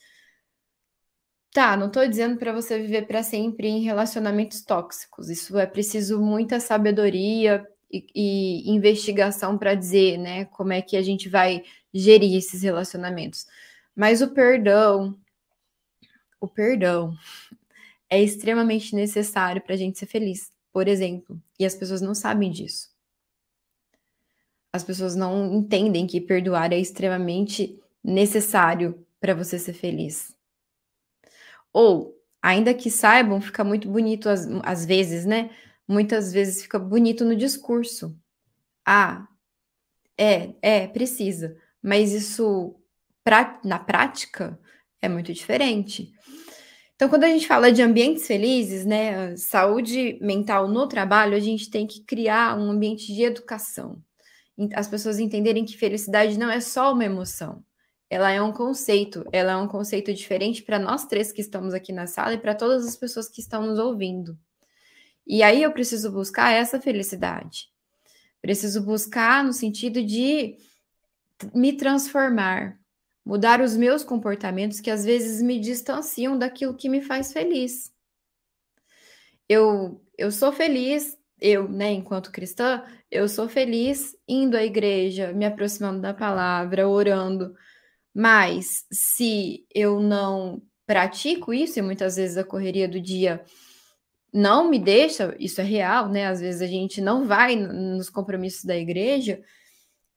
[1.52, 5.28] Tá, não estou dizendo para você viver para sempre em relacionamentos tóxicos.
[5.28, 11.02] Isso é preciso muita sabedoria, e, e investigação para dizer, né, como é que a
[11.02, 13.46] gente vai gerir esses relacionamentos.
[13.96, 15.18] Mas o perdão,
[16.40, 17.16] o perdão
[18.10, 22.50] é extremamente necessário para a gente ser feliz, por exemplo, e as pessoas não sabem
[22.50, 22.88] disso.
[24.72, 30.34] As pessoas não entendem que perdoar é extremamente necessário para você ser feliz.
[31.72, 35.50] Ou, ainda que saibam, fica muito bonito às, às vezes, né?
[35.86, 38.16] muitas vezes fica bonito no discurso.
[38.84, 39.26] Ah,
[40.18, 41.56] é, é, precisa.
[41.82, 42.74] Mas isso
[43.22, 44.58] pra, na prática
[45.00, 46.12] é muito diferente.
[46.94, 51.68] Então, quando a gente fala de ambientes felizes, né, saúde mental no trabalho, a gente
[51.68, 54.00] tem que criar um ambiente de educação.
[54.74, 57.64] As pessoas entenderem que felicidade não é só uma emoção,
[58.08, 61.92] ela é um conceito, ela é um conceito diferente para nós três que estamos aqui
[61.92, 64.38] na sala e para todas as pessoas que estão nos ouvindo.
[65.26, 67.68] E aí eu preciso buscar essa felicidade.
[68.40, 70.56] Preciso buscar no sentido de
[71.52, 72.78] me transformar,
[73.24, 77.92] mudar os meus comportamentos que às vezes me distanciam daquilo que me faz feliz.
[79.48, 85.44] Eu eu sou feliz, eu, né, enquanto cristã, eu sou feliz indo à igreja, me
[85.44, 87.54] aproximando da palavra, orando.
[88.14, 93.44] Mas se eu não pratico isso, e muitas vezes a correria do dia
[94.32, 96.26] não me deixa, isso é real, né?
[96.26, 99.42] Às vezes a gente não vai nos compromissos da igreja,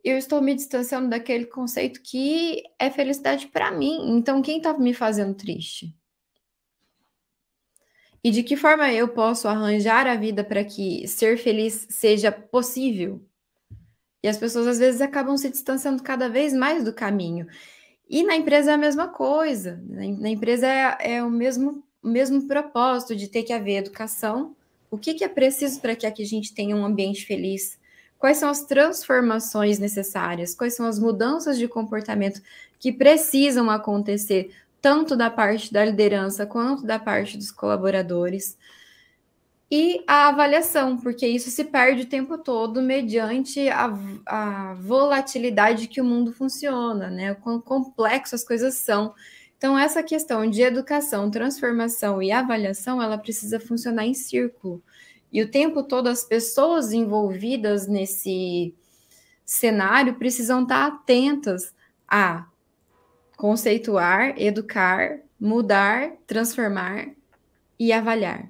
[0.08, 4.18] eu estou me distanciando daquele conceito que é felicidade para mim.
[4.18, 5.94] Então, quem está me fazendo triste?
[8.24, 13.22] E de que forma eu posso arranjar a vida para que ser feliz seja possível?
[14.24, 17.48] E as pessoas às vezes acabam se distanciando cada vez mais do caminho.
[18.10, 19.82] E na empresa é a mesma coisa.
[19.88, 24.56] Na empresa é, é o, mesmo, o mesmo propósito de ter que haver educação.
[24.90, 27.78] O que, que é preciso para que a gente tenha um ambiente feliz?
[28.20, 30.56] Quais são as transformações necessárias?
[30.56, 32.42] Quais são as mudanças de comportamento
[32.80, 34.52] que precisam acontecer,
[34.82, 38.58] tanto da parte da liderança quanto da parte dos colaboradores?
[39.70, 43.94] E a avaliação, porque isso se perde o tempo todo mediante a,
[44.26, 47.34] a volatilidade que o mundo funciona, né?
[47.34, 49.14] O quão complexo as coisas são.
[49.58, 54.82] Então, essa questão de educação, transformação e avaliação, ela precisa funcionar em círculo.
[55.38, 58.74] E o tempo todo as pessoas envolvidas nesse
[59.46, 61.76] cenário precisam estar atentas
[62.08, 62.48] a
[63.36, 67.10] conceituar, educar, mudar, transformar
[67.78, 68.50] e avaliar.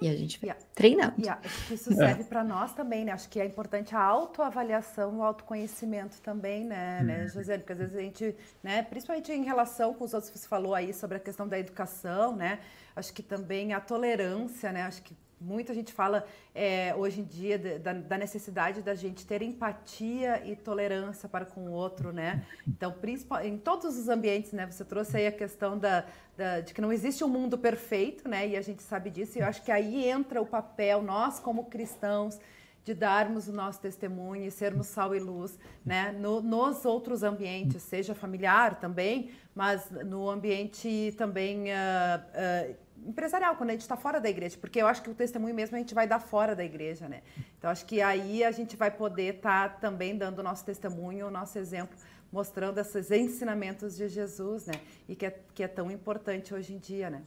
[0.00, 1.14] E a gente vai treinando.
[1.28, 2.24] Acho que isso serve é.
[2.24, 3.10] para nós também, né?
[3.10, 7.28] Acho que é importante a autoavaliação, o autoconhecimento também, né, né, uhum.
[7.28, 7.58] José?
[7.58, 10.94] Porque às vezes a gente, né, principalmente em relação com os outros, você falou aí
[10.94, 12.60] sobre a questão da educação, né?
[12.98, 14.82] Acho que também a tolerância, né?
[14.82, 19.42] Acho que muita gente fala é, hoje em dia da, da, necessidade da gente ter
[19.42, 22.44] empatia e tolerância para com o outro, né?
[22.66, 22.94] Então,
[23.42, 24.66] em todos os ambientes, né?
[24.66, 26.04] Você trouxe aí a questão da,
[26.36, 28.48] da, de que não existe um mundo perfeito, né?
[28.48, 29.38] E a gente sabe disso.
[29.38, 32.38] E eu acho que aí entra o papel, nós como cristãos,
[32.84, 36.10] de darmos o nosso testemunho e sermos sal e luz, né?
[36.12, 43.70] No, nos outros ambientes, seja familiar também, mas no ambiente também uh, uh, empresarial, quando
[43.70, 45.94] a gente está fora da igreja, porque eu acho que o testemunho mesmo a gente
[45.94, 47.22] vai dar fora da igreja, né?
[47.58, 51.26] Então acho que aí a gente vai poder estar tá também dando o nosso testemunho,
[51.26, 51.96] o nosso exemplo,
[52.32, 54.74] mostrando esses ensinamentos de Jesus, né?
[55.08, 57.22] E que é, que é tão importante hoje em dia, né?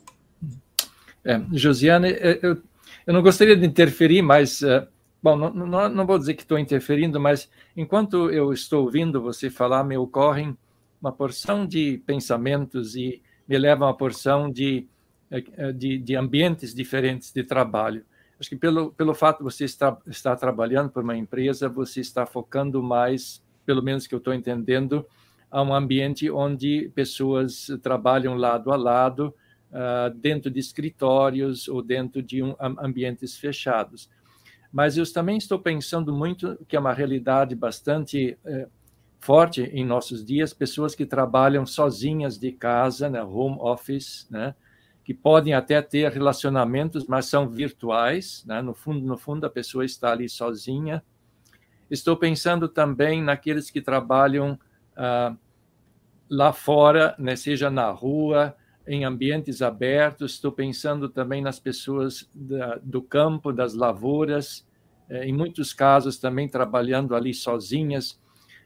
[1.24, 2.62] É, Josiane, é, eu,
[3.06, 4.88] eu não gostaria de interferir, mas uh,
[5.22, 9.50] bom, não, não, não vou dizer que estou interferindo, mas enquanto eu estou ouvindo você
[9.50, 10.58] falar, me ocorrem
[11.02, 14.88] uma porção de pensamentos e me leva a porção de é, é,
[15.76, 18.04] de, de ambientes diferentes de trabalho.
[18.39, 22.26] Acho que pelo, pelo fato de você estar, estar trabalhando para uma empresa, você está
[22.26, 25.06] focando mais, pelo menos que eu estou entendendo,
[25.50, 29.34] a um ambiente onde pessoas trabalham lado a lado,
[29.72, 34.10] uh, dentro de escritórios ou dentro de um, ambientes fechados.
[34.72, 38.70] Mas eu também estou pensando muito que é uma realidade bastante uh,
[39.20, 44.56] forte em nossos dias, pessoas que trabalham sozinhas de casa, né, home office, né,
[45.04, 48.62] que podem até ter relacionamentos, mas são virtuais, né?
[48.62, 51.04] no fundo, no fundo a pessoa está ali sozinha.
[51.90, 54.58] Estou pensando também naqueles que trabalham
[54.96, 55.36] ah,
[56.30, 57.36] lá fora, né?
[57.36, 58.56] seja na rua,
[58.88, 60.34] em ambientes abertos.
[60.34, 64.66] Estou pensando também nas pessoas da, do campo, das lavouras,
[65.10, 68.20] eh, em muitos casos também trabalhando ali sozinhas.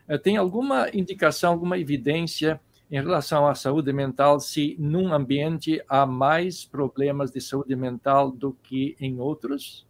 [0.07, 6.05] Eh, tem alguma indicação, alguma evidência em relação à saúde mental, se num ambiente há
[6.05, 9.85] mais problemas de saúde mental do que em outros?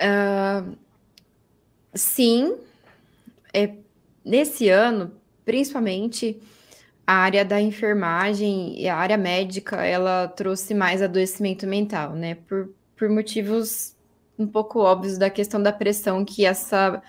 [0.00, 0.76] Uh,
[1.94, 2.56] sim.
[3.54, 3.74] É,
[4.24, 5.12] nesse ano,
[5.44, 6.40] principalmente
[7.06, 12.34] a área da enfermagem e a área médica, ela trouxe mais adoecimento mental, né?
[12.34, 13.94] Por, por motivos
[14.38, 17.02] um pouco óbvios da questão da pressão que essa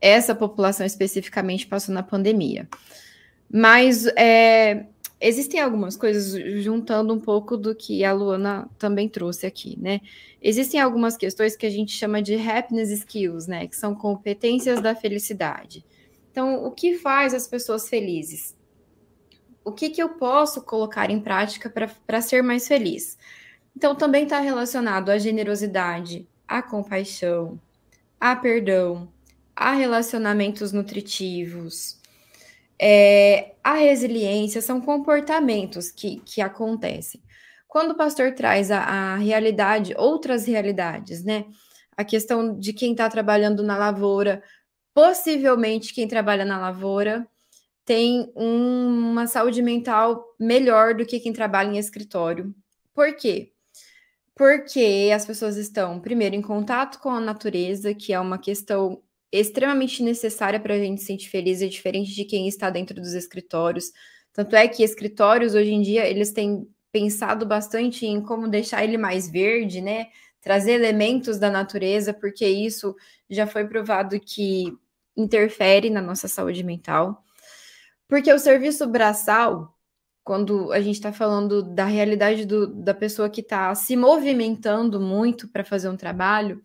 [0.00, 2.68] essa população especificamente passou na pandemia.
[3.52, 4.86] Mas é,
[5.20, 6.32] existem algumas coisas,
[6.62, 10.00] juntando um pouco do que a Luana também trouxe aqui, né?
[10.40, 13.66] Existem algumas questões que a gente chama de happiness skills, né?
[13.66, 15.84] Que são competências da felicidade.
[16.30, 18.56] Então, o que faz as pessoas felizes?
[19.64, 21.70] O que, que eu posso colocar em prática
[22.06, 23.18] para ser mais feliz?
[23.76, 27.60] Então, também está relacionado à generosidade, à compaixão,
[28.18, 29.08] a perdão,
[29.60, 31.98] a relacionamentos nutritivos,
[32.80, 37.22] é, a resiliência, são comportamentos que, que acontecem.
[37.68, 41.44] Quando o pastor traz a, a realidade, outras realidades, né?
[41.94, 44.42] A questão de quem está trabalhando na lavoura,
[44.94, 47.28] possivelmente quem trabalha na lavoura
[47.84, 52.54] tem um, uma saúde mental melhor do que quem trabalha em escritório.
[52.94, 53.52] Por quê?
[54.34, 59.02] Porque as pessoas estão, primeiro, em contato com a natureza, que é uma questão
[59.32, 63.14] extremamente necessária para a gente se sentir feliz, é diferente de quem está dentro dos
[63.14, 63.92] escritórios.
[64.32, 68.98] Tanto é que escritórios, hoje em dia, eles têm pensado bastante em como deixar ele
[68.98, 70.08] mais verde, né?
[70.40, 72.96] Trazer elementos da natureza, porque isso
[73.28, 74.72] já foi provado que
[75.16, 77.22] interfere na nossa saúde mental.
[78.08, 79.76] Porque o serviço braçal,
[80.24, 85.48] quando a gente está falando da realidade do, da pessoa que está se movimentando muito
[85.48, 86.62] para fazer um trabalho,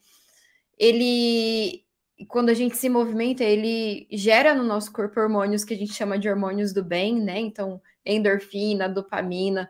[0.77, 1.84] ele,
[2.27, 6.17] quando a gente se movimenta, ele gera no nosso corpo hormônios que a gente chama
[6.17, 7.39] de hormônios do bem, né?
[7.39, 9.69] Então, endorfina, dopamina,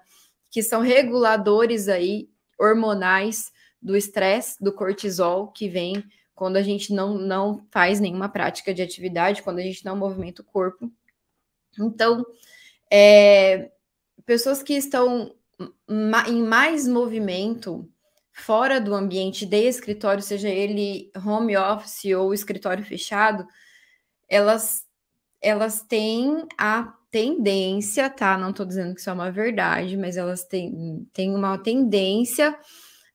[0.52, 2.30] que são reguladores aí
[2.60, 6.04] hormonais do estresse, do cortisol, que vem
[6.36, 10.41] quando a gente não, não faz nenhuma prática de atividade, quando a gente não movimenta
[10.41, 10.91] o corpo.
[11.80, 12.26] Então,
[12.91, 13.72] é,
[14.26, 15.34] pessoas que estão
[16.28, 17.89] em mais movimento
[18.36, 23.47] fora do ambiente de escritório, seja ele home office ou escritório fechado,
[24.27, 24.83] elas,
[25.41, 28.38] elas têm a tendência, tá?
[28.38, 32.57] Não estou dizendo que isso é uma verdade, mas elas têm, têm uma tendência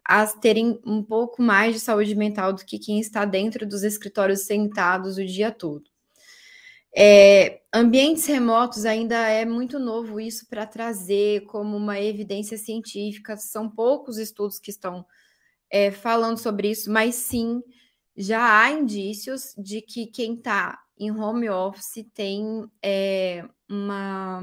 [0.02, 4.46] a terem um pouco mais de saúde mental do que quem está dentro dos escritórios
[4.46, 5.89] sentados o dia todo.
[6.97, 13.36] É, ambientes remotos ainda é muito novo isso para trazer como uma evidência científica.
[13.36, 15.05] São poucos estudos que estão
[15.70, 17.62] é, falando sobre isso, mas sim
[18.16, 24.43] já há indícios de que quem está em home office tem é, uma,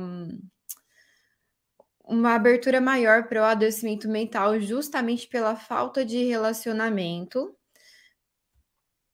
[2.03, 7.55] uma abertura maior para o adoecimento mental, justamente pela falta de relacionamento,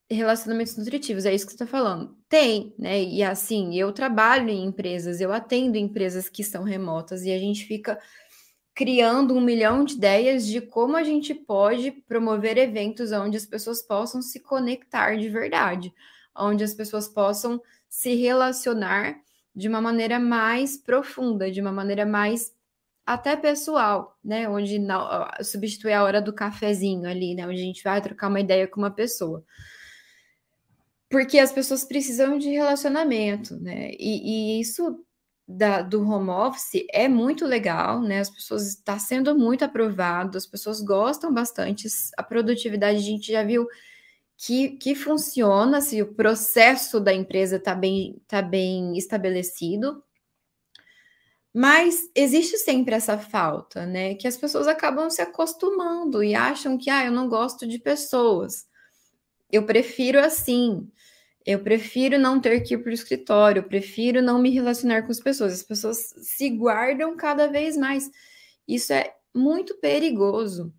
[0.10, 2.18] relacionamentos nutritivos, é isso que você está falando.
[2.34, 3.00] Tem, né?
[3.00, 7.64] E assim, eu trabalho em empresas, eu atendo empresas que são remotas e a gente
[7.64, 8.00] fica
[8.74, 13.84] criando um milhão de ideias de como a gente pode promover eventos onde as pessoas
[13.84, 15.94] possam se conectar de verdade,
[16.36, 19.16] onde as pessoas possam se relacionar
[19.56, 22.52] de uma maneira mais profunda, de uma maneira mais
[23.06, 24.50] até pessoal, né?
[24.50, 25.08] Onde não,
[25.44, 27.46] substitui a hora do cafezinho ali, né?
[27.46, 29.46] Onde a gente vai trocar uma ideia com uma pessoa.
[31.14, 33.91] Porque as pessoas precisam de relacionamento, né?
[33.99, 35.05] E, e isso
[35.47, 38.20] da, do home office é muito legal, né?
[38.20, 41.88] As pessoas está sendo muito aprovado, as pessoas gostam bastante.
[42.18, 43.68] A produtividade a gente já viu
[44.36, 50.03] que, que funciona se o processo da empresa está bem, tá bem estabelecido.
[51.53, 54.16] Mas existe sempre essa falta, né?
[54.16, 58.66] Que as pessoas acabam se acostumando e acham que, ah, eu não gosto de pessoas.
[59.51, 60.89] Eu prefiro assim.
[61.46, 65.12] Eu prefiro não ter que ir para o escritório, eu prefiro não me relacionar com
[65.12, 65.54] as pessoas.
[65.54, 68.10] As pessoas se guardam cada vez mais.
[68.68, 70.74] Isso é muito perigoso,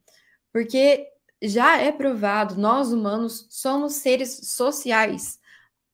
[0.53, 1.07] porque
[1.43, 5.39] já é provado, nós humanos somos seres sociais.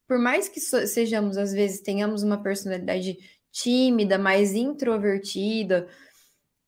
[0.07, 3.17] Por mais que sejamos, às vezes, tenhamos uma personalidade
[3.51, 5.89] tímida, mais introvertida,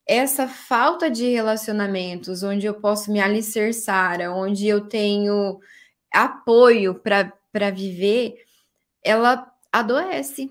[0.06, 5.60] essa falta de relacionamentos, onde eu posso me alicerçar, onde eu tenho
[6.12, 7.32] apoio para
[7.72, 8.36] viver,
[9.02, 10.50] ela adoece.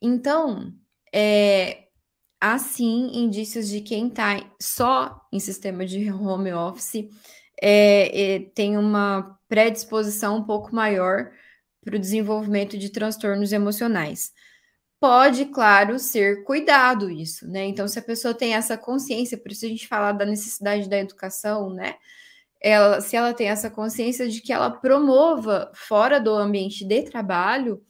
[0.00, 0.72] Então,
[1.12, 1.88] é,
[2.40, 7.08] há sim indícios de quem está só em sistema de home office
[7.60, 11.30] é, é, tem uma predisposição um pouco maior
[11.84, 14.32] para o desenvolvimento de transtornos emocionais.
[14.98, 17.64] Pode, claro, ser cuidado isso, né?
[17.64, 20.98] Então, se a pessoa tem essa consciência, por isso a gente fala da necessidade da
[20.98, 21.94] educação, né?
[22.62, 27.82] Ela, se ela tem essa consciência de que ela promova fora do ambiente de trabalho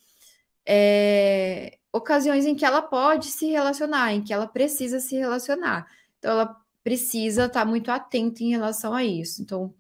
[0.67, 5.87] é, ocasiões em que ela pode se relacionar, em que ela precisa se relacionar.
[6.19, 9.43] Então, ela precisa estar muito atenta em relação a isso.
[9.43, 9.75] Então,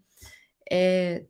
[0.70, 1.24] é,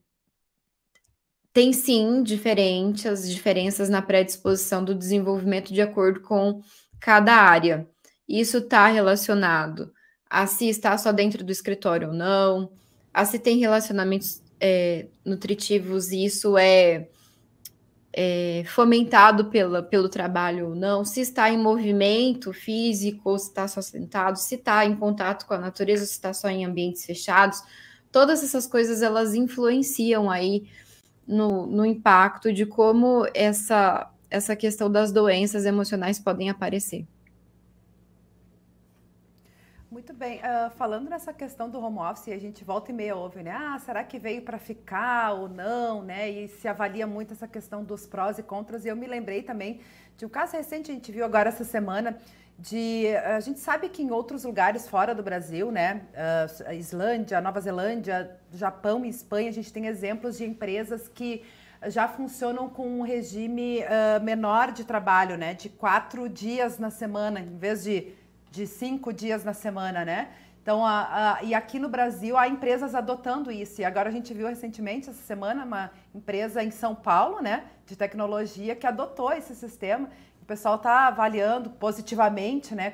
[1.53, 6.63] tem sim diferentes as diferenças na predisposição do desenvolvimento de acordo com
[6.99, 7.87] cada área.
[8.29, 9.93] Isso está relacionado
[10.29, 12.73] a se está só dentro do escritório ou não,
[13.13, 17.09] a se tem relacionamentos é, nutritivos, e isso é
[18.13, 23.81] é, fomentado pela, pelo trabalho ou não, se está em movimento físico, se está só
[23.81, 27.63] sentado, se está em contato com a natureza, se está só em ambientes fechados,
[28.11, 30.69] todas essas coisas elas influenciam aí
[31.27, 37.07] no, no impacto de como essa, essa questão das doenças emocionais podem aparecer.
[39.93, 40.38] Muito bem.
[40.38, 43.51] Uh, falando nessa questão do home office, a gente volta e meia ouve, né?
[43.55, 46.30] Ah, será que veio para ficar ou não, né?
[46.30, 48.86] E se avalia muito essa questão dos prós e contras.
[48.86, 49.82] E eu me lembrei também
[50.16, 52.16] de um caso recente, a gente viu agora essa semana,
[52.59, 57.61] de a gente sabe que em outros lugares fora do Brasil, né, uh, Islândia, Nova
[57.61, 61.45] Zelândia, Japão e Espanha, a gente tem exemplos de empresas que
[61.88, 67.40] já funcionam com um regime uh, menor de trabalho, né, de quatro dias na semana,
[67.40, 68.22] em vez de
[68.53, 70.29] de cinco dias na semana, né?
[70.63, 73.81] Então, a, a, e aqui no Brasil há empresas adotando isso.
[73.81, 77.97] E agora a gente viu recentemente, essa semana, uma empresa em São Paulo, né, de
[77.97, 80.09] tecnologia, que adotou esse sistema.
[80.43, 82.93] O pessoal está avaliando positivamente, né,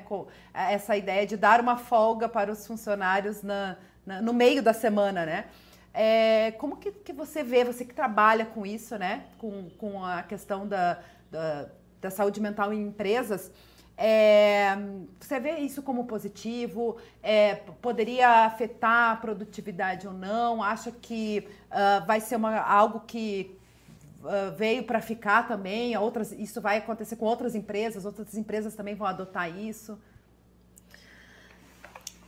[0.53, 5.25] essa ideia de dar uma folga para os funcionários na, na no meio da semana,
[5.25, 5.45] né?
[5.93, 10.23] É, como que, que você vê, você que trabalha com isso, né, com, com a
[10.23, 10.99] questão da,
[11.29, 11.67] da,
[11.99, 13.51] da saúde mental em empresas,
[14.01, 14.77] é,
[15.19, 16.95] você vê isso como positivo?
[17.21, 20.63] É, poderia afetar a produtividade ou não?
[20.63, 23.53] Acha que uh, vai ser uma, algo que
[24.23, 25.97] uh, veio para ficar também?
[25.97, 28.05] Outras, isso vai acontecer com outras empresas?
[28.05, 29.99] Outras empresas também vão adotar isso?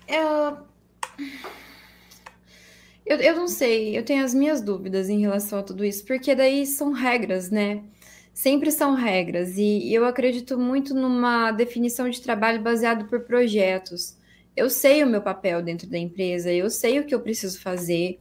[0.05, 0.57] Eu,
[3.05, 6.35] eu, eu não sei, eu tenho as minhas dúvidas em relação a tudo isso, porque
[6.35, 7.81] daí são regras, né?
[8.33, 14.17] Sempre são regras, e eu acredito muito numa definição de trabalho baseado por projetos.
[14.55, 18.19] Eu sei o meu papel dentro da empresa, eu sei o que eu preciso fazer,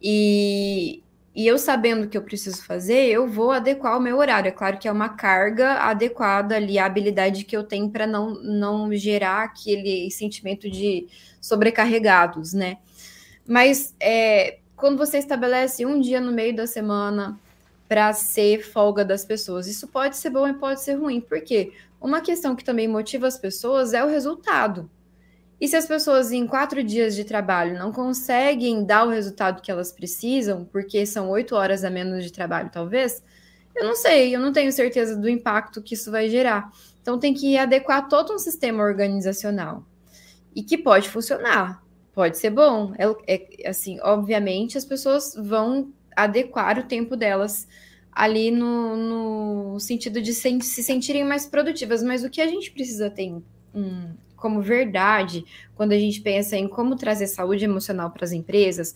[0.00, 1.02] e,
[1.34, 4.48] e eu sabendo o que eu preciso fazer, eu vou adequar o meu horário.
[4.48, 8.34] É claro que é uma carga adequada ali, a habilidade que eu tenho para não,
[8.42, 11.06] não gerar aquele sentimento de
[11.40, 12.78] sobrecarregados, né?
[13.46, 17.38] Mas é, quando você estabelece um dia no meio da semana
[17.88, 19.66] para ser folga das pessoas.
[19.66, 23.38] Isso pode ser bom e pode ser ruim, porque uma questão que também motiva as
[23.38, 24.90] pessoas é o resultado.
[25.60, 29.70] E se as pessoas em quatro dias de trabalho não conseguem dar o resultado que
[29.70, 33.22] elas precisam, porque são oito horas a menos de trabalho, talvez,
[33.74, 36.70] eu não sei, eu não tenho certeza do impacto que isso vai gerar.
[37.02, 39.84] Então tem que adequar todo um sistema organizacional
[40.54, 41.82] e que pode funcionar,
[42.12, 42.92] pode ser bom.
[42.96, 45.92] É, é assim, obviamente as pessoas vão
[46.24, 47.66] adequar o tempo delas
[48.12, 52.02] ali no, no sentido de se, se sentirem mais produtivas.
[52.02, 53.32] Mas o que a gente precisa ter
[53.74, 55.44] um, como verdade,
[55.74, 58.94] quando a gente pensa em como trazer saúde emocional para as empresas,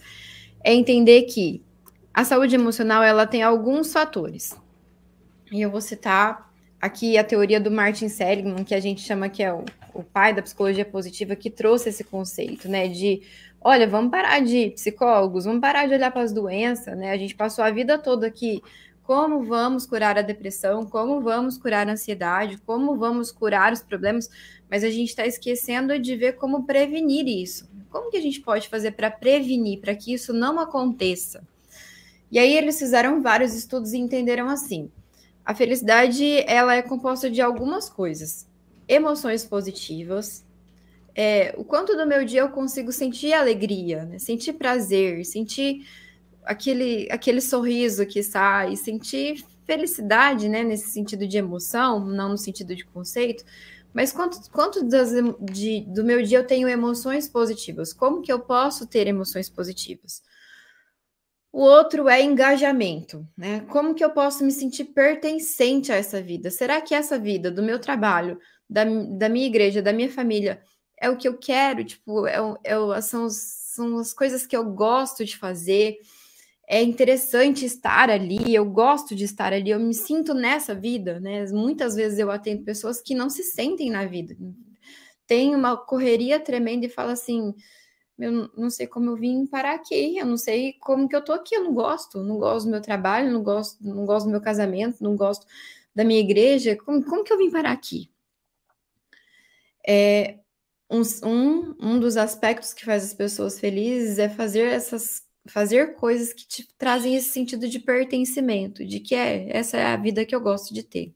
[0.64, 1.62] é entender que
[2.12, 4.56] a saúde emocional ela tem alguns fatores.
[5.50, 9.42] E eu vou citar aqui a teoria do Martin Seligman, que a gente chama que
[9.42, 9.64] é o,
[9.94, 13.22] o pai da psicologia positiva, que trouxe esse conceito, né, de
[13.64, 17.10] olha, vamos parar de psicólogos, vamos parar de olhar para as doenças, né?
[17.10, 18.62] A gente passou a vida toda aqui.
[19.02, 20.86] Como vamos curar a depressão?
[20.86, 22.58] Como vamos curar a ansiedade?
[22.64, 24.30] Como vamos curar os problemas?
[24.70, 27.68] Mas a gente está esquecendo de ver como prevenir isso.
[27.90, 31.42] Como que a gente pode fazer para prevenir, para que isso não aconteça?
[32.30, 34.90] E aí eles fizeram vários estudos e entenderam assim:
[35.44, 38.46] a felicidade ela é composta de algumas coisas:
[38.88, 40.44] emoções positivas,
[41.14, 44.18] é, o quanto do meu dia eu consigo sentir alegria, né?
[44.18, 45.86] sentir prazer, sentir
[46.44, 52.74] aquele, aquele sorriso que sai, sentir felicidade, né, nesse sentido de emoção, não no sentido
[52.74, 53.44] de conceito,
[53.92, 55.10] mas quanto, quanto das,
[55.40, 57.92] de, do meu dia eu tenho emoções positivas?
[57.92, 60.22] Como que eu posso ter emoções positivas?
[61.52, 63.60] O outro é engajamento, né?
[63.68, 66.50] Como que eu posso me sentir pertencente a essa vida?
[66.50, 68.38] Será que essa vida do meu trabalho,
[68.68, 70.62] da, da minha igreja, da minha família,
[71.02, 75.24] é o que eu quero, tipo, é, é, são, são as coisas que eu gosto
[75.24, 75.98] de fazer.
[76.68, 81.44] É interessante estar ali, eu gosto de estar ali, eu me sinto nessa vida, né?
[81.46, 84.36] Muitas vezes eu atendo pessoas que não se sentem na vida.
[85.26, 87.52] Tem uma correria tremenda e fala assim:
[88.16, 91.32] eu não sei como eu vim parar aqui, eu não sei como que eu tô
[91.32, 94.40] aqui, eu não gosto, não gosto do meu trabalho, não gosto, não gosto do meu
[94.40, 95.44] casamento, não gosto
[95.94, 98.08] da minha igreja, como, como que eu vim parar aqui?
[99.86, 100.38] É,
[100.92, 106.32] um, um, um dos aspectos que faz as pessoas felizes é fazer essas fazer coisas
[106.32, 110.34] que te trazem esse sentido de pertencimento, de que é essa é a vida que
[110.34, 111.12] eu gosto de ter.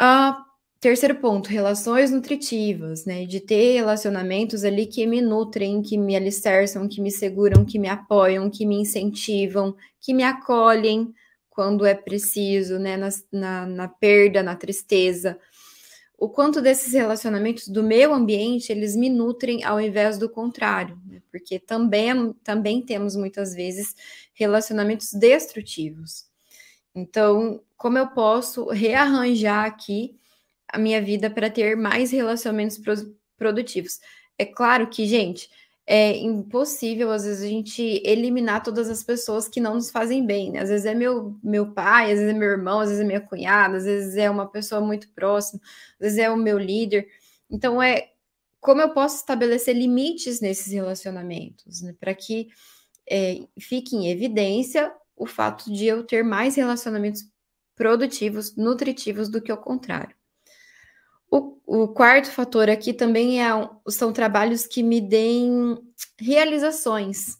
[0.00, 0.34] Uh,
[0.80, 3.26] terceiro ponto, relações nutritivas, né?
[3.26, 7.88] De ter relacionamentos ali que me nutrem, que me alicerçam, que me seguram, que me
[7.88, 11.12] apoiam, que me incentivam, que me acolhem
[11.50, 12.96] quando é preciso, né?
[12.96, 15.38] na, na, na perda, na tristeza
[16.22, 21.20] o quanto desses relacionamentos do meu ambiente eles me nutrem ao invés do contrário, né?
[21.32, 23.92] porque também, também temos muitas vezes
[24.32, 26.26] relacionamentos destrutivos.
[26.94, 30.16] Então, como eu posso rearranjar aqui
[30.68, 32.80] a minha vida para ter mais relacionamentos
[33.36, 33.98] produtivos?
[34.38, 35.50] É claro que, gente,
[35.86, 40.52] é impossível, às vezes, a gente eliminar todas as pessoas que não nos fazem bem,
[40.52, 40.60] né?
[40.60, 43.20] Às vezes é meu, meu pai, às vezes é meu irmão, às vezes é minha
[43.20, 45.60] cunhada, às vezes é uma pessoa muito próxima,
[45.94, 47.08] às vezes é o meu líder.
[47.50, 48.10] Então, é
[48.60, 51.94] como eu posso estabelecer limites nesses relacionamentos, né?
[51.98, 52.48] Para que
[53.10, 57.24] é, fique em evidência o fato de eu ter mais relacionamentos
[57.76, 60.14] produtivos, nutritivos do que o contrário.
[61.34, 63.48] O, o quarto fator aqui também é,
[63.88, 65.78] são trabalhos que me deem
[66.20, 67.38] realizações,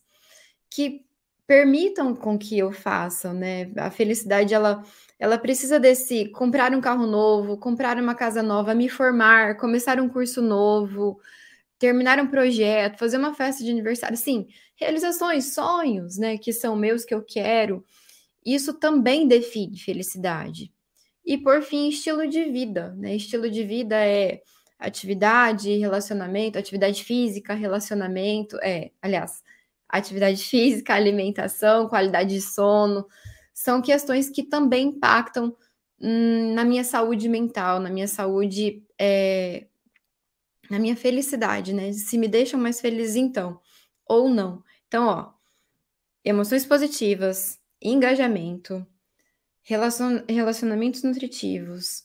[0.70, 1.04] que
[1.46, 3.70] permitam com que eu faça, né?
[3.76, 4.82] A felicidade, ela,
[5.18, 10.08] ela precisa desse comprar um carro novo, comprar uma casa nova, me formar, começar um
[10.08, 11.20] curso novo,
[11.78, 17.04] terminar um projeto, fazer uma festa de aniversário, sim, realizações, sonhos, né, que são meus
[17.04, 17.84] que eu quero.
[18.42, 20.72] Isso também define felicidade.
[21.24, 23.14] E por fim, estilo de vida, né?
[23.14, 24.42] Estilo de vida é
[24.78, 29.42] atividade, relacionamento, atividade física, relacionamento, é, aliás,
[29.88, 33.06] atividade física, alimentação, qualidade de sono,
[33.54, 35.56] são questões que também impactam
[36.00, 39.66] hum, na minha saúde mental, na minha saúde, é,
[40.68, 41.92] na minha felicidade, né?
[41.92, 43.60] Se me deixam mais feliz, então,
[44.06, 44.62] ou não.
[44.88, 45.32] Então, ó,
[46.24, 48.86] emoções positivas, engajamento,
[49.62, 52.04] relacion, relacionamentos nutritivos,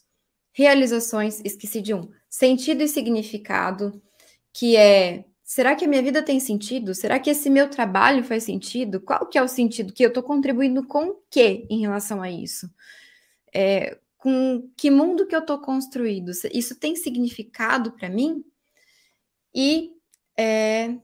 [0.52, 4.02] realizações, esqueci de um, sentido e significado,
[4.54, 6.94] que é será que a minha vida tem sentido?
[6.94, 9.00] Será que esse meu trabalho faz sentido?
[9.00, 12.30] Qual que é o sentido que eu estou contribuindo com o quê em relação a
[12.30, 12.70] isso?
[13.54, 16.32] É, com que mundo que eu estou construindo?
[16.54, 18.44] Isso tem significado para mim?
[19.56, 19.94] E
[20.38, 20.96] é,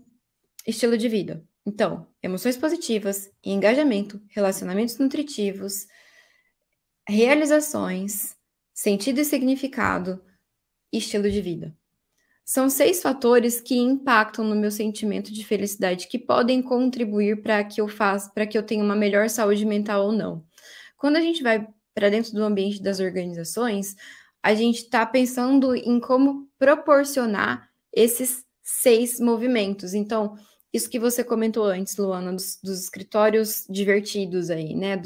[0.68, 1.43] estilo de vida.
[1.66, 5.88] Então, emoções positivas, engajamento, relacionamentos nutritivos,
[7.08, 8.36] realizações,
[8.74, 10.22] sentido e significado
[10.91, 11.76] e estilo de vida.
[12.45, 17.80] São seis fatores que impactam no meu sentimento de felicidade, que podem contribuir para que
[17.80, 20.43] eu faça, para que eu tenha uma melhor saúde mental ou não.
[20.97, 23.95] Quando a gente vai para dentro do ambiente das organizações,
[24.41, 29.93] a gente está pensando em como proporcionar esses seis movimentos.
[29.93, 30.38] Então,
[30.74, 34.97] isso que você comentou antes, Luana, dos, dos escritórios divertidos aí, né?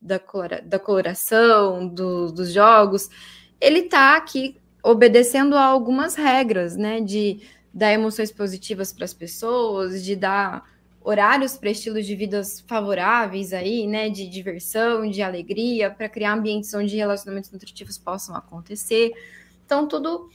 [0.00, 3.08] Da, colora, da coloração, do, dos jogos,
[3.60, 7.00] ele está aqui obedecendo a algumas regras, né?
[7.00, 7.40] De
[7.72, 10.64] dar emoções positivas para as pessoas, de dar
[11.00, 14.08] horários para estilos de vidas favoráveis aí, né?
[14.08, 19.12] De diversão, de alegria, para criar ambientes onde relacionamentos nutritivos possam acontecer.
[19.64, 20.30] Então, tudo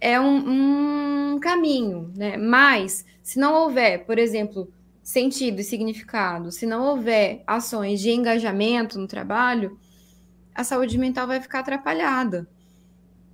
[0.00, 2.36] é um, um caminho, né?
[2.36, 4.70] Mas se não houver, por exemplo,
[5.06, 9.78] sentido e significado, se não houver ações de engajamento no trabalho,
[10.52, 12.48] a saúde mental vai ficar atrapalhada.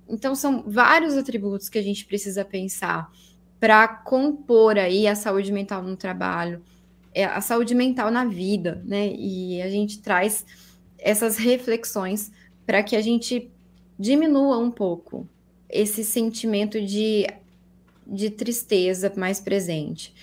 [0.07, 3.11] Então são vários atributos que a gente precisa pensar
[3.59, 6.61] para compor aí a saúde mental no trabalho,
[7.11, 9.11] é, a saúde mental na vida, né?
[9.11, 10.45] E a gente traz
[10.99, 12.31] essas reflexões
[12.67, 13.49] para que a gente
[13.97, 15.27] diminua um pouco
[15.67, 17.25] esse sentimento de,
[18.05, 20.13] de tristeza mais presente.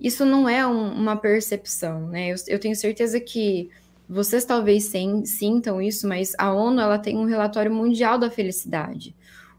[0.00, 2.28] Isso não é um, uma percepção, né?
[2.28, 3.70] Eu, eu, tenho certeza que
[4.08, 4.92] vocês talvez
[5.24, 9.14] sintam isso, mas a ONU ela tem um relatório mundial da felicidade.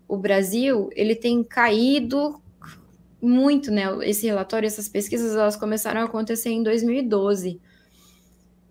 [0.08, 2.42] O Brasil ele tem caído
[3.22, 3.84] muito, né?
[4.04, 7.60] Esse relatório, essas pesquisas, elas começaram a acontecer em 2012.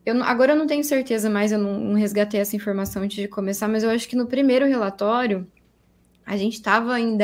[0.05, 3.27] Eu, agora eu não tenho certeza mais, eu não, não resgatei essa informação antes de
[3.27, 5.47] começar, mas eu acho que no primeiro relatório
[6.25, 7.17] a gente estava em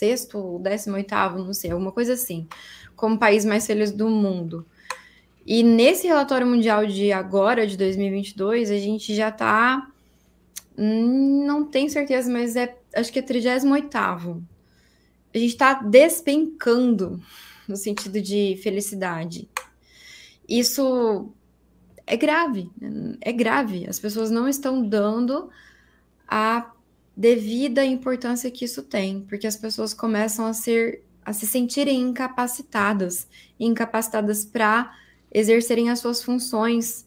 [0.00, 2.48] 16 ou 18, não sei, alguma coisa assim,
[2.96, 4.66] como país mais feliz do mundo.
[5.46, 9.90] E nesse relatório mundial de agora, de 2022, a gente já está.
[10.76, 13.98] Não tenho certeza, mas é, acho que é 38.
[15.32, 17.20] A gente está despencando
[17.68, 19.48] no sentido de felicidade.
[20.48, 21.32] Isso
[22.06, 22.70] é grave,
[23.20, 23.86] é grave.
[23.88, 25.48] As pessoas não estão dando
[26.28, 26.70] a
[27.20, 33.28] devida importância que isso tem, porque as pessoas começam a ser a se sentirem incapacitadas,
[33.58, 34.90] incapacitadas para
[35.30, 37.06] exercerem as suas funções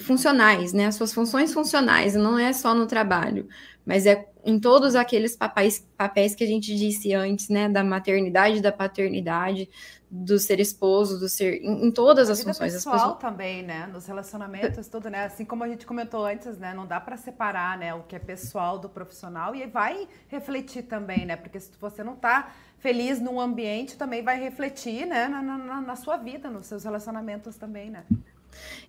[0.00, 0.86] funcionais, né?
[0.86, 3.48] As suas funções funcionais, não é só no trabalho,
[3.86, 7.68] mas é em todos aqueles papéis, papéis que a gente disse antes, né?
[7.68, 9.68] Da maternidade, da paternidade,
[10.10, 11.62] do ser esposo, do ser.
[11.62, 12.72] em, em todas as funções.
[12.74, 13.18] pessoal pessoas...
[13.18, 13.88] também, né?
[13.92, 15.24] Nos relacionamentos, tudo, né?
[15.24, 16.74] Assim como a gente comentou antes, né?
[16.74, 17.94] Não dá para separar, né?
[17.94, 21.36] O que é pessoal do profissional e vai refletir também, né?
[21.36, 25.28] Porque se você não tá feliz num ambiente, também vai refletir, né?
[25.28, 28.04] Na, na, na sua vida, nos seus relacionamentos também, né?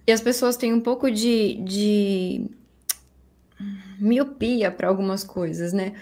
[0.06, 2.50] E as pessoas têm um pouco de, de
[4.00, 5.94] miopia para algumas coisas, né?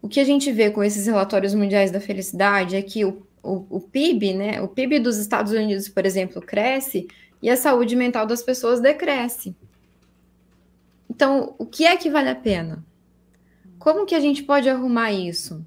[0.00, 3.66] O que a gente vê com esses relatórios mundiais da felicidade é que o, o,
[3.68, 4.60] o PIB, né?
[4.60, 7.08] O PIB dos Estados Unidos, por exemplo, cresce
[7.42, 9.56] e a saúde mental das pessoas decresce.
[11.08, 12.84] Então, o que é que vale a pena?
[13.78, 15.64] Como que a gente pode arrumar isso?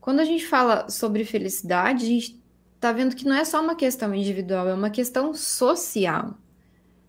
[0.00, 2.40] Quando a gente fala sobre felicidade, a gente
[2.74, 6.38] está vendo que não é só uma questão individual, é uma questão social.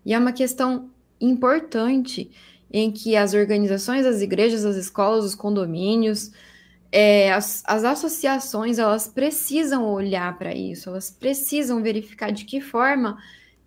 [0.04, 0.90] E é uma questão
[1.20, 2.30] importante
[2.70, 6.30] em que as organizações, as igrejas, as escolas, os condomínios,
[6.92, 13.18] é, as, as associações, elas precisam olhar para isso, elas precisam verificar de que forma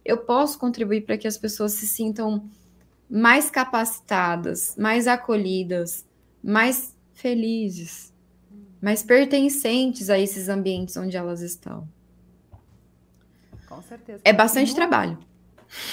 [0.06, 2.50] eu posso contribuir para que as pessoas se sintam
[3.10, 6.06] mais capacitadas, mais acolhidas,
[6.44, 8.14] mais felizes,
[8.82, 11.88] mais pertencentes a esses ambientes onde elas estão.
[13.68, 14.22] Com certeza.
[14.26, 15.18] É bastante trabalho.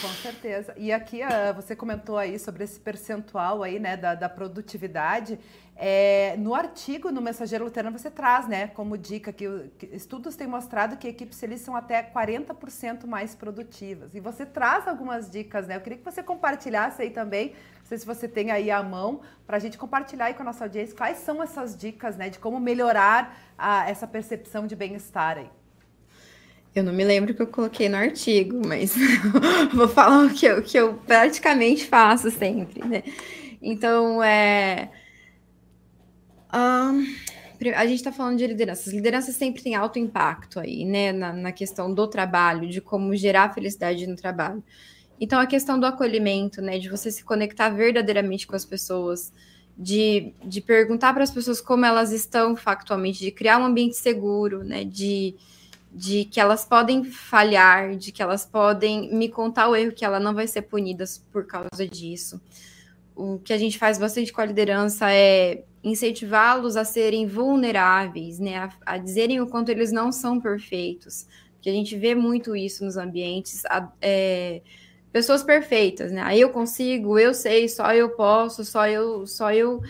[0.01, 0.75] Com certeza.
[0.77, 5.39] E aqui uh, você comentou aí sobre esse percentual aí, né, da, da produtividade.
[5.75, 9.47] É, no artigo no Mensageiro Luterano você traz, né, como dica que,
[9.93, 14.15] estudos têm mostrado que equipes felizes são até 40% mais produtivas.
[14.15, 15.77] E você traz algumas dicas, né?
[15.77, 19.23] Eu queria que você compartilhasse aí também, não sei se você tem aí à mão,
[19.47, 22.39] para a gente compartilhar aí com a nossa audiência quais são essas dicas, né, de
[22.39, 25.51] como melhorar a, essa percepção de bem-estar aí.
[26.75, 28.95] Eu não me lembro que eu coloquei no artigo, mas
[29.75, 33.03] vou falar o que eu, que eu praticamente faço sempre, né?
[33.61, 34.91] Então, é.
[36.55, 37.05] Um,
[37.77, 38.93] a gente está falando de lideranças.
[38.93, 41.13] Liderança sempre tem alto impacto aí, né?
[41.13, 44.63] Na, na questão do trabalho, de como gerar felicidade no trabalho.
[45.21, 46.79] Então, a questão do acolhimento, né?
[46.79, 49.33] De você se conectar verdadeiramente com as pessoas,
[49.77, 54.63] de, de perguntar para as pessoas como elas estão factualmente, de criar um ambiente seguro,
[54.63, 54.85] né?
[54.85, 55.35] De
[55.93, 60.21] de que elas podem falhar, de que elas podem me contar o erro, que ela
[60.21, 62.41] não vai ser punida por causa disso.
[63.15, 68.57] O que a gente faz bastante com a liderança é incentivá-los a serem vulneráveis, né,
[68.59, 71.27] a, a, dizerem o quanto eles não são perfeitos,
[71.61, 74.63] que a gente vê muito isso nos ambientes, a, é,
[75.11, 76.23] pessoas perfeitas, né?
[76.23, 79.83] Aí eu consigo, eu sei, só eu posso, só eu, só eu,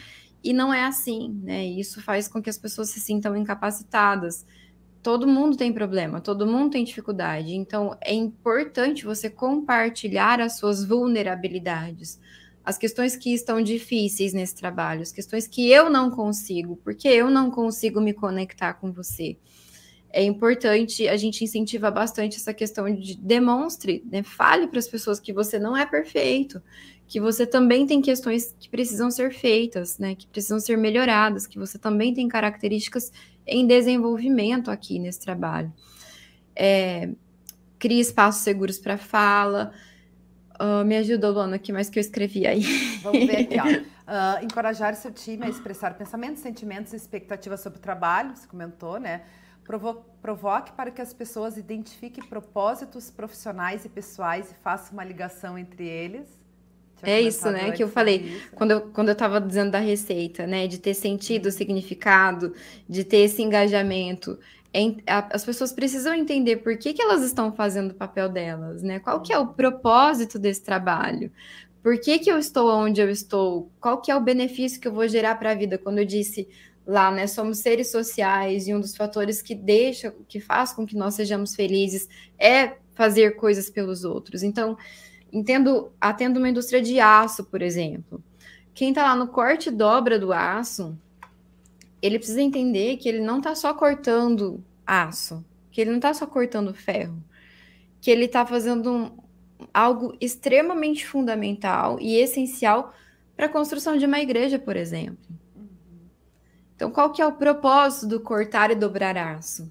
[0.43, 1.65] e não é assim, né?
[1.65, 4.47] Isso faz com que as pessoas se sintam incapacitadas
[5.03, 7.55] todo mundo tem problema, todo mundo tem dificuldade.
[7.55, 12.21] Então, é importante você compartilhar as suas vulnerabilidades,
[12.65, 17.31] as questões que estão difíceis nesse trabalho, as questões que eu não consigo, porque eu
[17.31, 19.37] não consigo me conectar com você.
[20.13, 24.23] É importante, a gente incentiva bastante essa questão de demonstre, né?
[24.23, 26.61] fale para as pessoas que você não é perfeito,
[27.11, 30.15] que você também tem questões que precisam ser feitas, né?
[30.15, 33.11] Que precisam ser melhoradas, que você também tem características
[33.45, 35.73] em desenvolvimento aqui nesse trabalho.
[36.55, 37.11] É,
[37.81, 39.73] cria espaços seguros para fala.
[40.61, 42.63] Uh, me ajuda, Luana, que mais que eu escrevi aí?
[43.03, 43.67] Vamos ver aqui, ó.
[43.67, 49.01] Uh, encorajar seu time a expressar pensamentos, sentimentos e expectativas sobre o trabalho, você comentou,
[49.01, 49.23] né?
[49.65, 55.59] Provo provoque para que as pessoas identifiquem propósitos profissionais e pessoais e faça uma ligação
[55.59, 56.40] entre eles
[57.03, 60.67] é isso, né, que eu falei, quando eu, quando eu estava dizendo da receita, né,
[60.67, 61.53] de ter sentido, uhum.
[61.53, 62.55] significado,
[62.89, 64.39] de ter esse engajamento,
[65.07, 69.21] as pessoas precisam entender por que, que elas estão fazendo o papel delas, né, qual
[69.21, 69.53] que é o uhum.
[69.53, 71.31] propósito desse trabalho,
[71.83, 74.93] por que, que eu estou onde eu estou, qual que é o benefício que eu
[74.93, 76.49] vou gerar para a vida, quando eu disse
[76.87, 80.97] lá, né, somos seres sociais e um dos fatores que deixa, que faz com que
[80.97, 84.77] nós sejamos felizes é fazer coisas pelos outros, então
[85.33, 88.23] entendo, atendo uma indústria de aço, por exemplo.
[88.75, 90.97] Quem está lá no corte e dobra do aço,
[92.01, 96.27] ele precisa entender que ele não está só cortando aço, que ele não está só
[96.27, 97.23] cortando ferro,
[98.01, 99.11] que ele está fazendo um,
[99.73, 102.95] algo extremamente fundamental e essencial
[103.37, 105.19] para a construção de uma igreja, por exemplo.
[106.75, 109.71] Então, qual que é o propósito do cortar e dobrar aço?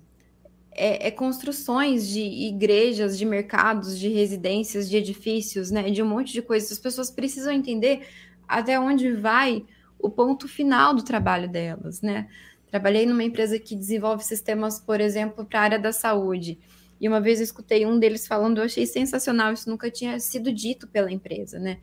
[0.80, 5.92] É, é, construções de igrejas, de mercados, de residências, de edifícios, né?
[5.92, 6.72] De um monte de coisas.
[6.72, 8.08] As pessoas precisam entender
[8.48, 9.66] até onde vai
[10.00, 12.30] o ponto final do trabalho delas, né?
[12.72, 16.58] Trabalhei numa empresa que desenvolve sistemas, por exemplo, para a área da saúde.
[17.02, 20.50] E uma vez eu escutei um deles falando, eu achei sensacional, isso nunca tinha sido
[20.54, 21.80] dito pela empresa, né?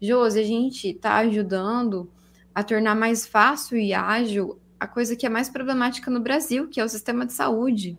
[0.00, 2.10] Josi, a gente está ajudando
[2.52, 6.80] a tornar mais fácil e ágil a coisa que é mais problemática no Brasil, que
[6.80, 7.96] é o sistema de saúde.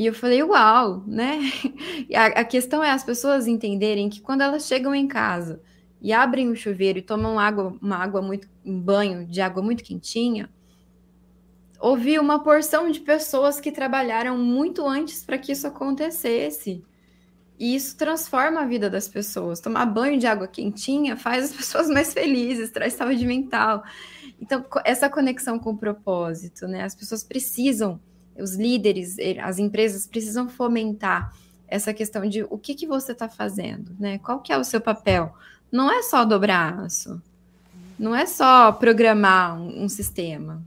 [0.00, 1.40] E eu falei, uau, né?
[2.16, 5.60] A, a, questão é as pessoas entenderem que quando elas chegam em casa
[6.00, 9.84] e abrem o chuveiro e tomam água, uma água muito, um banho de água muito
[9.84, 10.48] quentinha,
[11.78, 16.82] ouvi uma porção de pessoas que trabalharam muito antes para que isso acontecesse.
[17.58, 19.60] E isso transforma a vida das pessoas.
[19.60, 23.84] Tomar banho de água quentinha faz as pessoas mais felizes, traz saúde mental.
[24.40, 26.84] Então, essa conexão com o propósito, né?
[26.84, 28.00] As pessoas precisam,
[28.38, 31.34] os líderes, as empresas precisam fomentar
[31.68, 34.18] essa questão de o que, que você está fazendo, né?
[34.18, 35.32] Qual que é o seu papel?
[35.70, 37.22] Não é só dobrar aço,
[37.98, 40.62] não é só programar um, um sistema.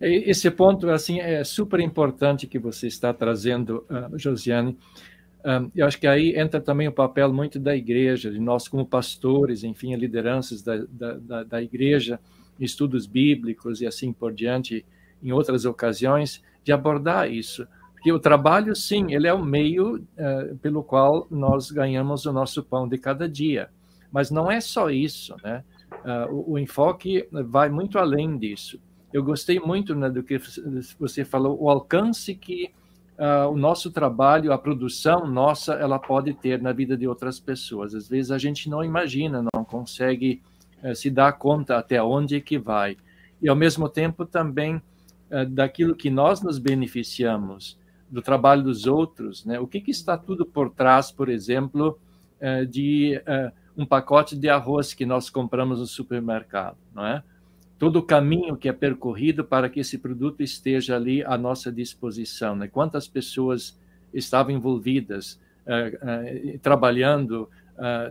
[0.00, 4.76] Esse ponto, assim, é super importante que você está trazendo, uh, Josiane,
[5.44, 8.84] um, eu acho que aí entra também o papel muito da igreja, de nós como
[8.84, 12.18] pastores, enfim, lideranças da, da, da igreja,
[12.58, 14.84] estudos bíblicos e assim por diante,
[15.22, 17.66] em outras ocasiões, de abordar isso.
[17.94, 22.60] Porque o trabalho, sim, ele é o meio uh, pelo qual nós ganhamos o nosso
[22.62, 23.70] pão de cada dia.
[24.10, 25.62] Mas não é só isso, né?
[26.04, 28.80] Uh, o, o, enfoque vai muito além disso.
[29.12, 30.40] Eu gostei muito né, do que
[30.98, 32.72] você falou, o alcance que
[33.16, 37.94] uh, o nosso trabalho, a produção nossa, ela pode ter na vida de outras pessoas.
[37.94, 40.42] Às vezes a gente não imagina, não consegue
[40.94, 42.96] se dar conta até onde é que vai.
[43.40, 44.80] E ao mesmo tempo também
[45.50, 49.58] daquilo que nós nos beneficiamos, do trabalho dos outros, né?
[49.58, 51.98] O que, que está tudo por trás, por exemplo,
[52.40, 53.20] eh, de
[53.76, 57.22] um pacote de arroz que nós compramos no supermercado, não é?
[57.78, 62.56] todo o caminho que é percorrido para que esse produto esteja ali à nossa disposição.
[62.56, 62.68] Né?
[62.68, 63.78] Quantas pessoas
[64.12, 65.38] estavam envolvidas,
[66.62, 67.50] trabalhando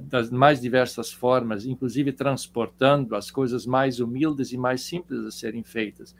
[0.03, 5.63] das mais diversas formas, inclusive transportando as coisas mais humildes e mais simples a serem
[5.63, 6.15] feitas.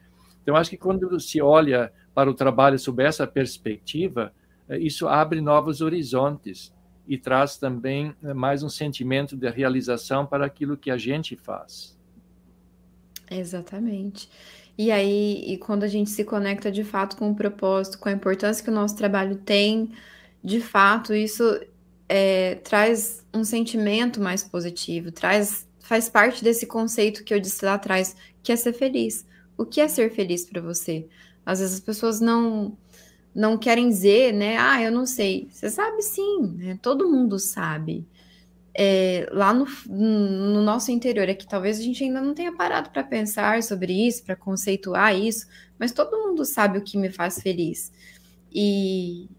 [0.45, 4.31] Então, acho que quando se olha para o trabalho sob essa perspectiva,
[4.69, 6.71] isso abre novos horizontes
[7.07, 11.97] e traz também mais um sentimento de realização para aquilo que a gente faz.
[13.29, 14.29] Exatamente.
[14.77, 18.11] E aí, e quando a gente se conecta de fato com o propósito, com a
[18.11, 19.93] importância que o nosso trabalho tem,
[20.43, 21.59] de fato, isso
[22.07, 27.73] é, traz um sentimento mais positivo, traz, faz parte desse conceito que eu disse lá
[27.73, 29.25] atrás, que é ser feliz.
[29.57, 31.07] O que é ser feliz para você?
[31.45, 32.77] Às vezes as pessoas não
[33.33, 34.57] não querem dizer, né?
[34.57, 35.49] Ah, eu não sei.
[35.51, 36.79] Você sabe sim, né?
[36.81, 38.07] Todo mundo sabe
[38.77, 42.89] é, lá no, no, nosso interior, é que talvez a gente ainda não tenha parado
[42.89, 45.47] para pensar sobre isso, para conceituar isso,
[45.79, 47.93] mas todo mundo sabe o que me faz feliz.
[48.53, 49.29] E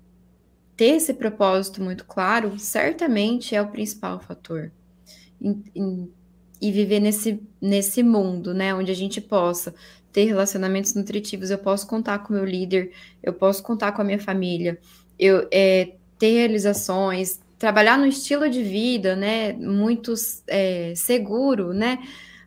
[0.74, 4.72] ter esse propósito muito claro, certamente é o principal fator.
[5.38, 6.10] E, e,
[6.68, 9.74] e viver nesse, nesse mundo, né, onde a gente possa
[10.16, 12.90] ter relacionamentos nutritivos, eu posso contar com o meu líder,
[13.22, 14.78] eu posso contar com a minha família,
[15.18, 20.14] eu é, ter realizações, trabalhar no estilo de vida, né, muito
[20.46, 21.98] é, seguro, né?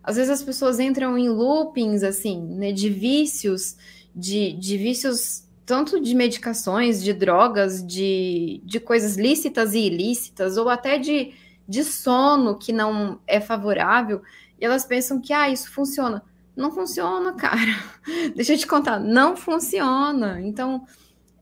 [0.04, 3.78] Às vezes as pessoas entram em loopings, assim, né, de vícios,
[4.16, 10.70] de, de vícios tanto de medicações, de drogas, de, de coisas lícitas e ilícitas, ou
[10.70, 11.36] até de,
[11.68, 14.24] de sono que não é favorável,
[14.60, 16.24] e elas pensam que, ah, isso funciona.
[16.60, 17.72] Não funciona, cara.
[18.36, 20.41] Deixa eu te contar, não funciona.
[20.41, 20.86] Então,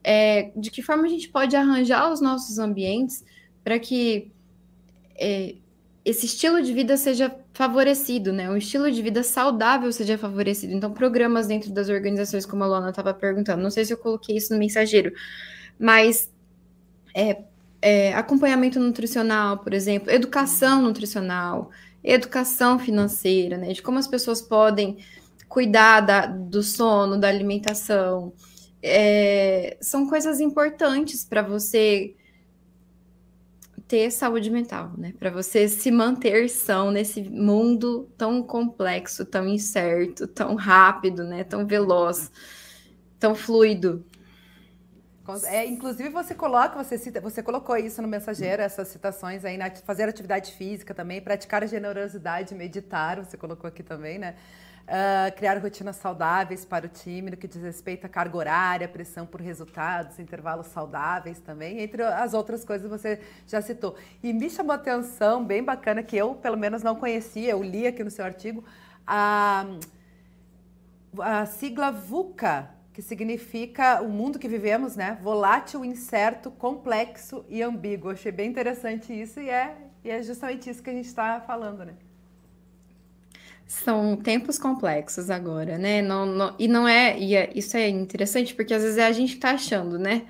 [0.04, 3.24] é, de que forma a gente pode arranjar os nossos ambientes
[3.64, 4.30] para que
[5.16, 5.56] é,
[6.04, 8.48] esse estilo de vida seja favorecido, né?
[8.48, 10.72] Um estilo de vida saudável seja favorecido.
[10.72, 14.36] Então, programas dentro das organizações, como a Lona estava perguntando, não sei se eu coloquei
[14.36, 15.12] isso no mensageiro,
[15.80, 16.32] mas
[17.12, 17.42] é,
[17.82, 21.72] é, acompanhamento nutricional, por exemplo, educação nutricional,
[22.02, 23.72] educação financeira, né?
[23.72, 24.98] De como as pessoas podem
[25.48, 28.32] cuidar da, do sono, da alimentação.
[28.82, 32.14] É, são coisas importantes para você
[33.88, 35.14] ter saúde mental, né?
[35.18, 41.42] Para você se manter são nesse mundo tão complexo, tão incerto, tão rápido, né?
[41.42, 42.30] Tão veloz,
[43.18, 44.04] tão fluido.
[45.44, 50.08] É, inclusive você coloca, você cita, você colocou isso no mensageiro, essas citações aí, fazer
[50.08, 54.34] atividade física também, praticar generosidade, meditar, você colocou aqui também, né?
[54.88, 59.26] Uh, criar rotinas saudáveis para o time, no que diz respeito à carga horária, pressão
[59.26, 63.96] por resultados, intervalos saudáveis também, entre as outras coisas você já citou.
[64.22, 67.86] E me chamou a atenção, bem bacana, que eu pelo menos não conhecia, eu li
[67.86, 68.64] aqui no seu artigo,
[69.06, 69.66] a,
[71.20, 75.16] a sigla VUCA, que significa o mundo que vivemos, né?
[75.22, 78.10] Volátil, incerto, complexo e ambíguo.
[78.10, 81.84] Achei bem interessante isso e é, e é justamente isso que a gente está falando,
[81.84, 81.92] né?
[83.68, 86.02] São tempos complexos agora, né?
[86.02, 89.12] Não, não, e não é, e é, isso é interessante porque às vezes é a
[89.12, 90.26] gente que tá achando, né?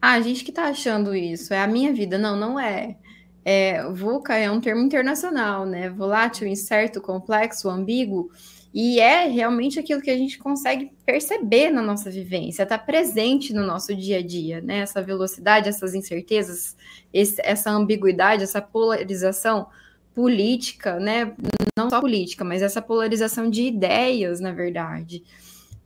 [0.00, 2.16] Ah, a gente que tá achando isso, é a minha vida.
[2.16, 2.96] Não, não é.
[3.44, 5.90] é VUCA é um termo internacional, né?
[5.90, 8.30] Volátil, incerto, complexo, ambíguo.
[8.78, 13.64] E é realmente aquilo que a gente consegue perceber na nossa vivência, está presente no
[13.64, 14.80] nosso dia a dia, né?
[14.80, 16.76] Essa velocidade, essas incertezas,
[17.10, 19.68] esse, essa ambiguidade, essa polarização
[20.14, 21.34] política, né?
[21.74, 25.24] Não só política, mas essa polarização de ideias, na verdade,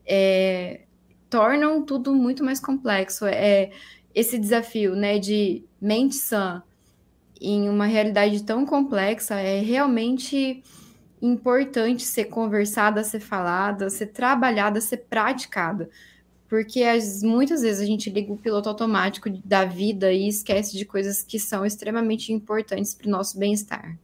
[0.05, 0.81] é,
[1.29, 3.25] tornam tudo muito mais complexo.
[3.25, 3.71] É
[4.13, 6.61] esse desafio, né, de mente sã
[7.41, 10.61] em uma realidade tão complexa é realmente
[11.21, 15.91] importante ser conversada, ser falada, ser trabalhada, ser praticada.
[16.49, 20.85] Porque as, muitas vezes a gente liga o piloto automático da vida e esquece de
[20.85, 23.97] coisas que são extremamente importantes para o nosso bem-estar.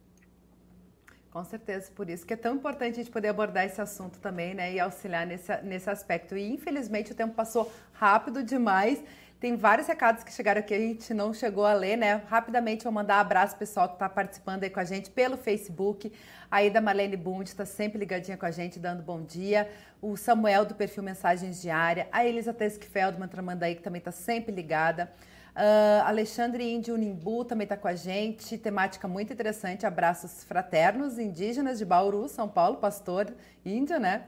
[1.36, 4.54] Com certeza, por isso que é tão importante a gente poder abordar esse assunto também,
[4.54, 4.72] né?
[4.72, 6.34] E auxiliar nesse, nesse aspecto.
[6.34, 9.02] E infelizmente o tempo passou rápido demais.
[9.38, 12.22] Tem vários recados que chegaram aqui, a gente não chegou a ler, né?
[12.26, 16.10] Rapidamente vou mandar um abraço pessoal que está participando aí com a gente pelo Facebook.
[16.50, 19.70] A Ida Marlene Bund está sempre ligadinha com a gente, dando bom dia.
[20.00, 22.08] O Samuel do perfil Mensagens Diária.
[22.10, 25.12] A Elisa Teskfeld, Mantramandaí, que também está sempre ligada.
[25.54, 28.56] Uh, Alexandre Índio Nimbu também está com a gente.
[28.56, 29.84] Temática muito interessante.
[29.84, 33.34] Abraços fraternos indígenas de Bauru, São Paulo, pastor
[33.66, 34.24] índio, né?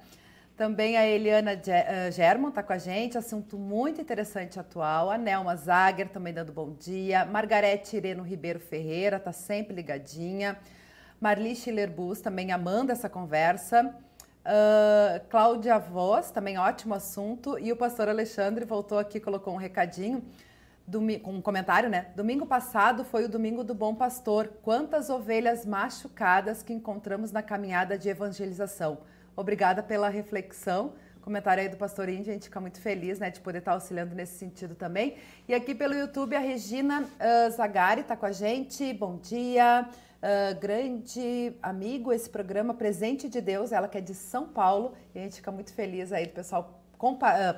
[0.58, 5.08] Também a Eliana eh, German está com a gente, assunto muito interessante atual.
[5.08, 7.24] A Nelma Zager também dando bom dia.
[7.24, 10.58] Margarete Ireno Ribeiro Ferreira está sempre ligadinha.
[11.20, 13.94] Marli Schiller-Bus também amando essa conversa.
[14.44, 17.56] Uh, Cláudia Voz, também ótimo assunto.
[17.56, 20.24] E o pastor Alexandre voltou aqui, colocou um recadinho,
[21.22, 22.06] com um comentário, né?
[22.16, 24.50] Domingo passado foi o domingo do Bom Pastor.
[24.64, 28.98] Quantas ovelhas machucadas que encontramos na caminhada de evangelização.
[29.38, 30.94] Obrigada pela reflexão.
[31.20, 34.12] Comentário aí do Pastor Índio, a gente fica muito feliz né, de poder estar auxiliando
[34.12, 35.14] nesse sentido também.
[35.46, 38.92] E aqui pelo YouTube, a Regina uh, Zagari está com a gente.
[38.94, 39.88] Bom dia.
[40.20, 45.20] Uh, grande amigo, esse programa Presente de Deus, ela que é de São Paulo, e
[45.20, 46.77] a gente fica muito feliz aí do pessoal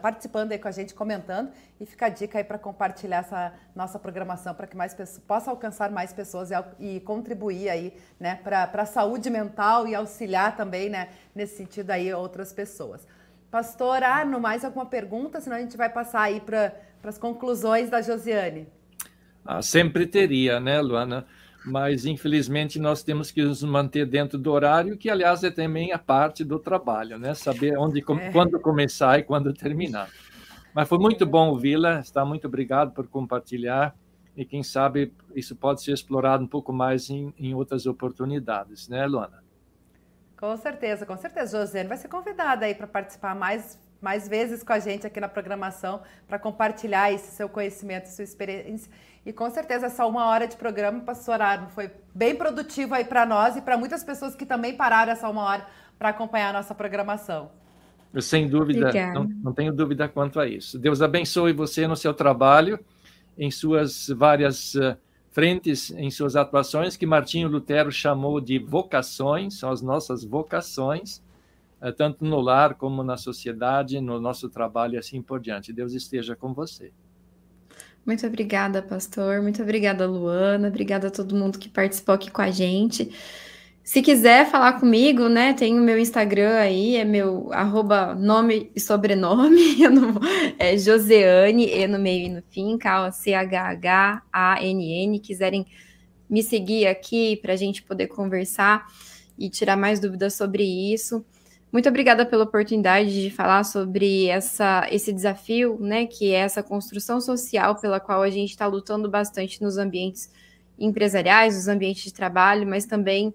[0.03, 3.99] participando aí com a gente, comentando, e fica a dica aí para compartilhar essa nossa
[3.99, 8.71] programação para que mais pessoas, possa alcançar mais pessoas e, e contribuir aí, né, para
[8.73, 13.07] a saúde mental e auxiliar também, né, nesse sentido aí outras pessoas.
[13.51, 15.41] Pastor Arno, mais alguma pergunta?
[15.41, 16.73] Senão a gente vai passar aí para
[17.03, 18.69] as conclusões da Josiane.
[19.45, 21.27] Ah, sempre teria, né, Luana?
[21.65, 25.99] Mas infelizmente nós temos que nos manter dentro do horário, que aliás é também a
[25.99, 27.35] parte do trabalho, né?
[27.35, 28.31] Saber onde, é.
[28.33, 30.09] quando começar e quando terminar.
[30.75, 33.95] Mas foi muito bom ouvi-la, está muito obrigado por compartilhar
[34.37, 39.07] e quem sabe isso pode ser explorado um pouco mais em, em outras oportunidades, né,
[39.07, 39.43] Luana?
[40.39, 41.59] Com certeza, com certeza.
[41.59, 45.29] Josiane vai ser convidada aí para participar mais mais vezes com a gente aqui na
[45.29, 48.91] programação para compartilhar esse seu conhecimento, sua experiência.
[49.25, 53.27] E com certeza essa uma hora de programa, pastor Arno, foi bem produtivo aí para
[53.27, 55.67] nós e para muitas pessoas que também pararam essa uma hora
[55.99, 57.51] para acompanhar a nossa programação.
[58.21, 60.79] Sem dúvida, não, não, tenho dúvida quanto a isso.
[60.79, 62.81] Deus abençoe você no seu trabalho,
[63.39, 64.97] em suas várias uh,
[65.31, 71.23] frentes, em suas atuações, que Martinho Lutero chamou de vocações, são as nossas vocações
[71.97, 75.73] tanto no lar como na sociedade, no nosso trabalho e assim por diante.
[75.73, 76.93] Deus esteja com você.
[78.05, 79.41] Muito obrigada, pastor.
[79.41, 80.69] Muito obrigada, Luana.
[80.69, 83.11] Obrigada a todo mundo que participou aqui com a gente.
[83.83, 88.81] Se quiser falar comigo, né, tem o meu Instagram aí, é meu arroba nome e
[88.81, 89.79] sobrenome,
[90.59, 92.79] é Joseane, E no meio e no fim,
[93.13, 94.21] C-H-H-A-N-N.
[95.19, 95.67] Quiserem
[96.29, 98.87] me seguir aqui para a gente poder conversar
[99.37, 101.25] e tirar mais dúvidas sobre isso.
[101.73, 107.21] Muito obrigada pela oportunidade de falar sobre essa, esse desafio, né, que é essa construção
[107.21, 110.33] social pela qual a gente está lutando bastante nos ambientes
[110.77, 113.33] empresariais, nos ambientes de trabalho, mas também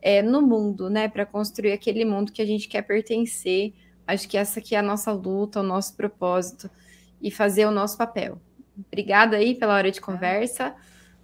[0.00, 3.72] é, no mundo, né, para construir aquele mundo que a gente quer pertencer.
[4.06, 6.70] Acho que essa aqui é a nossa luta, o nosso propósito
[7.20, 8.40] e fazer o nosso papel.
[8.86, 10.74] Obrigada aí pela hora de conversa.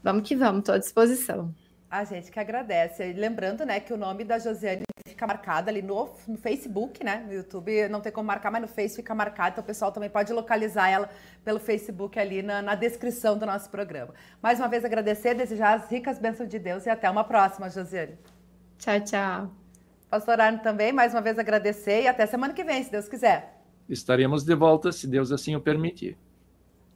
[0.03, 1.55] Vamos que vamos, estou à disposição.
[1.91, 3.11] A gente que agradece.
[3.11, 7.25] E lembrando, né, que o nome da Josiane fica marcado ali no, no Facebook, né?
[7.27, 9.55] No YouTube não tem como marcar, mas no Face fica marcado.
[9.55, 11.11] Então o pessoal também pode localizar ela
[11.45, 14.15] pelo Facebook ali na, na descrição do nosso programa.
[14.41, 18.17] Mais uma vez agradecer, desejar as ricas bênçãos de Deus e até uma próxima, Josiane.
[18.79, 19.51] Tchau, tchau.
[20.09, 23.61] Pastor Arno também, mais uma vez agradecer e até semana que vem, se Deus quiser.
[23.89, 26.17] Estaremos de volta, se Deus assim o permitir.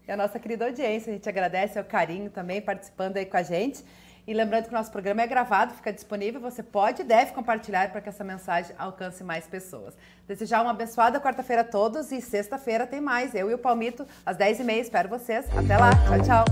[0.07, 3.43] E a nossa querida audiência, a gente agradece o carinho também participando aí com a
[3.43, 3.85] gente.
[4.27, 7.91] E lembrando que o nosso programa é gravado, fica disponível, você pode e deve compartilhar
[7.91, 9.95] para que essa mensagem alcance mais pessoas.
[10.27, 13.35] Desejar uma abençoada quarta-feira a todos e sexta-feira tem mais.
[13.35, 15.45] Eu e o Palmito, às 10h30, espero vocês.
[15.57, 16.45] Até lá, tchau, tchau.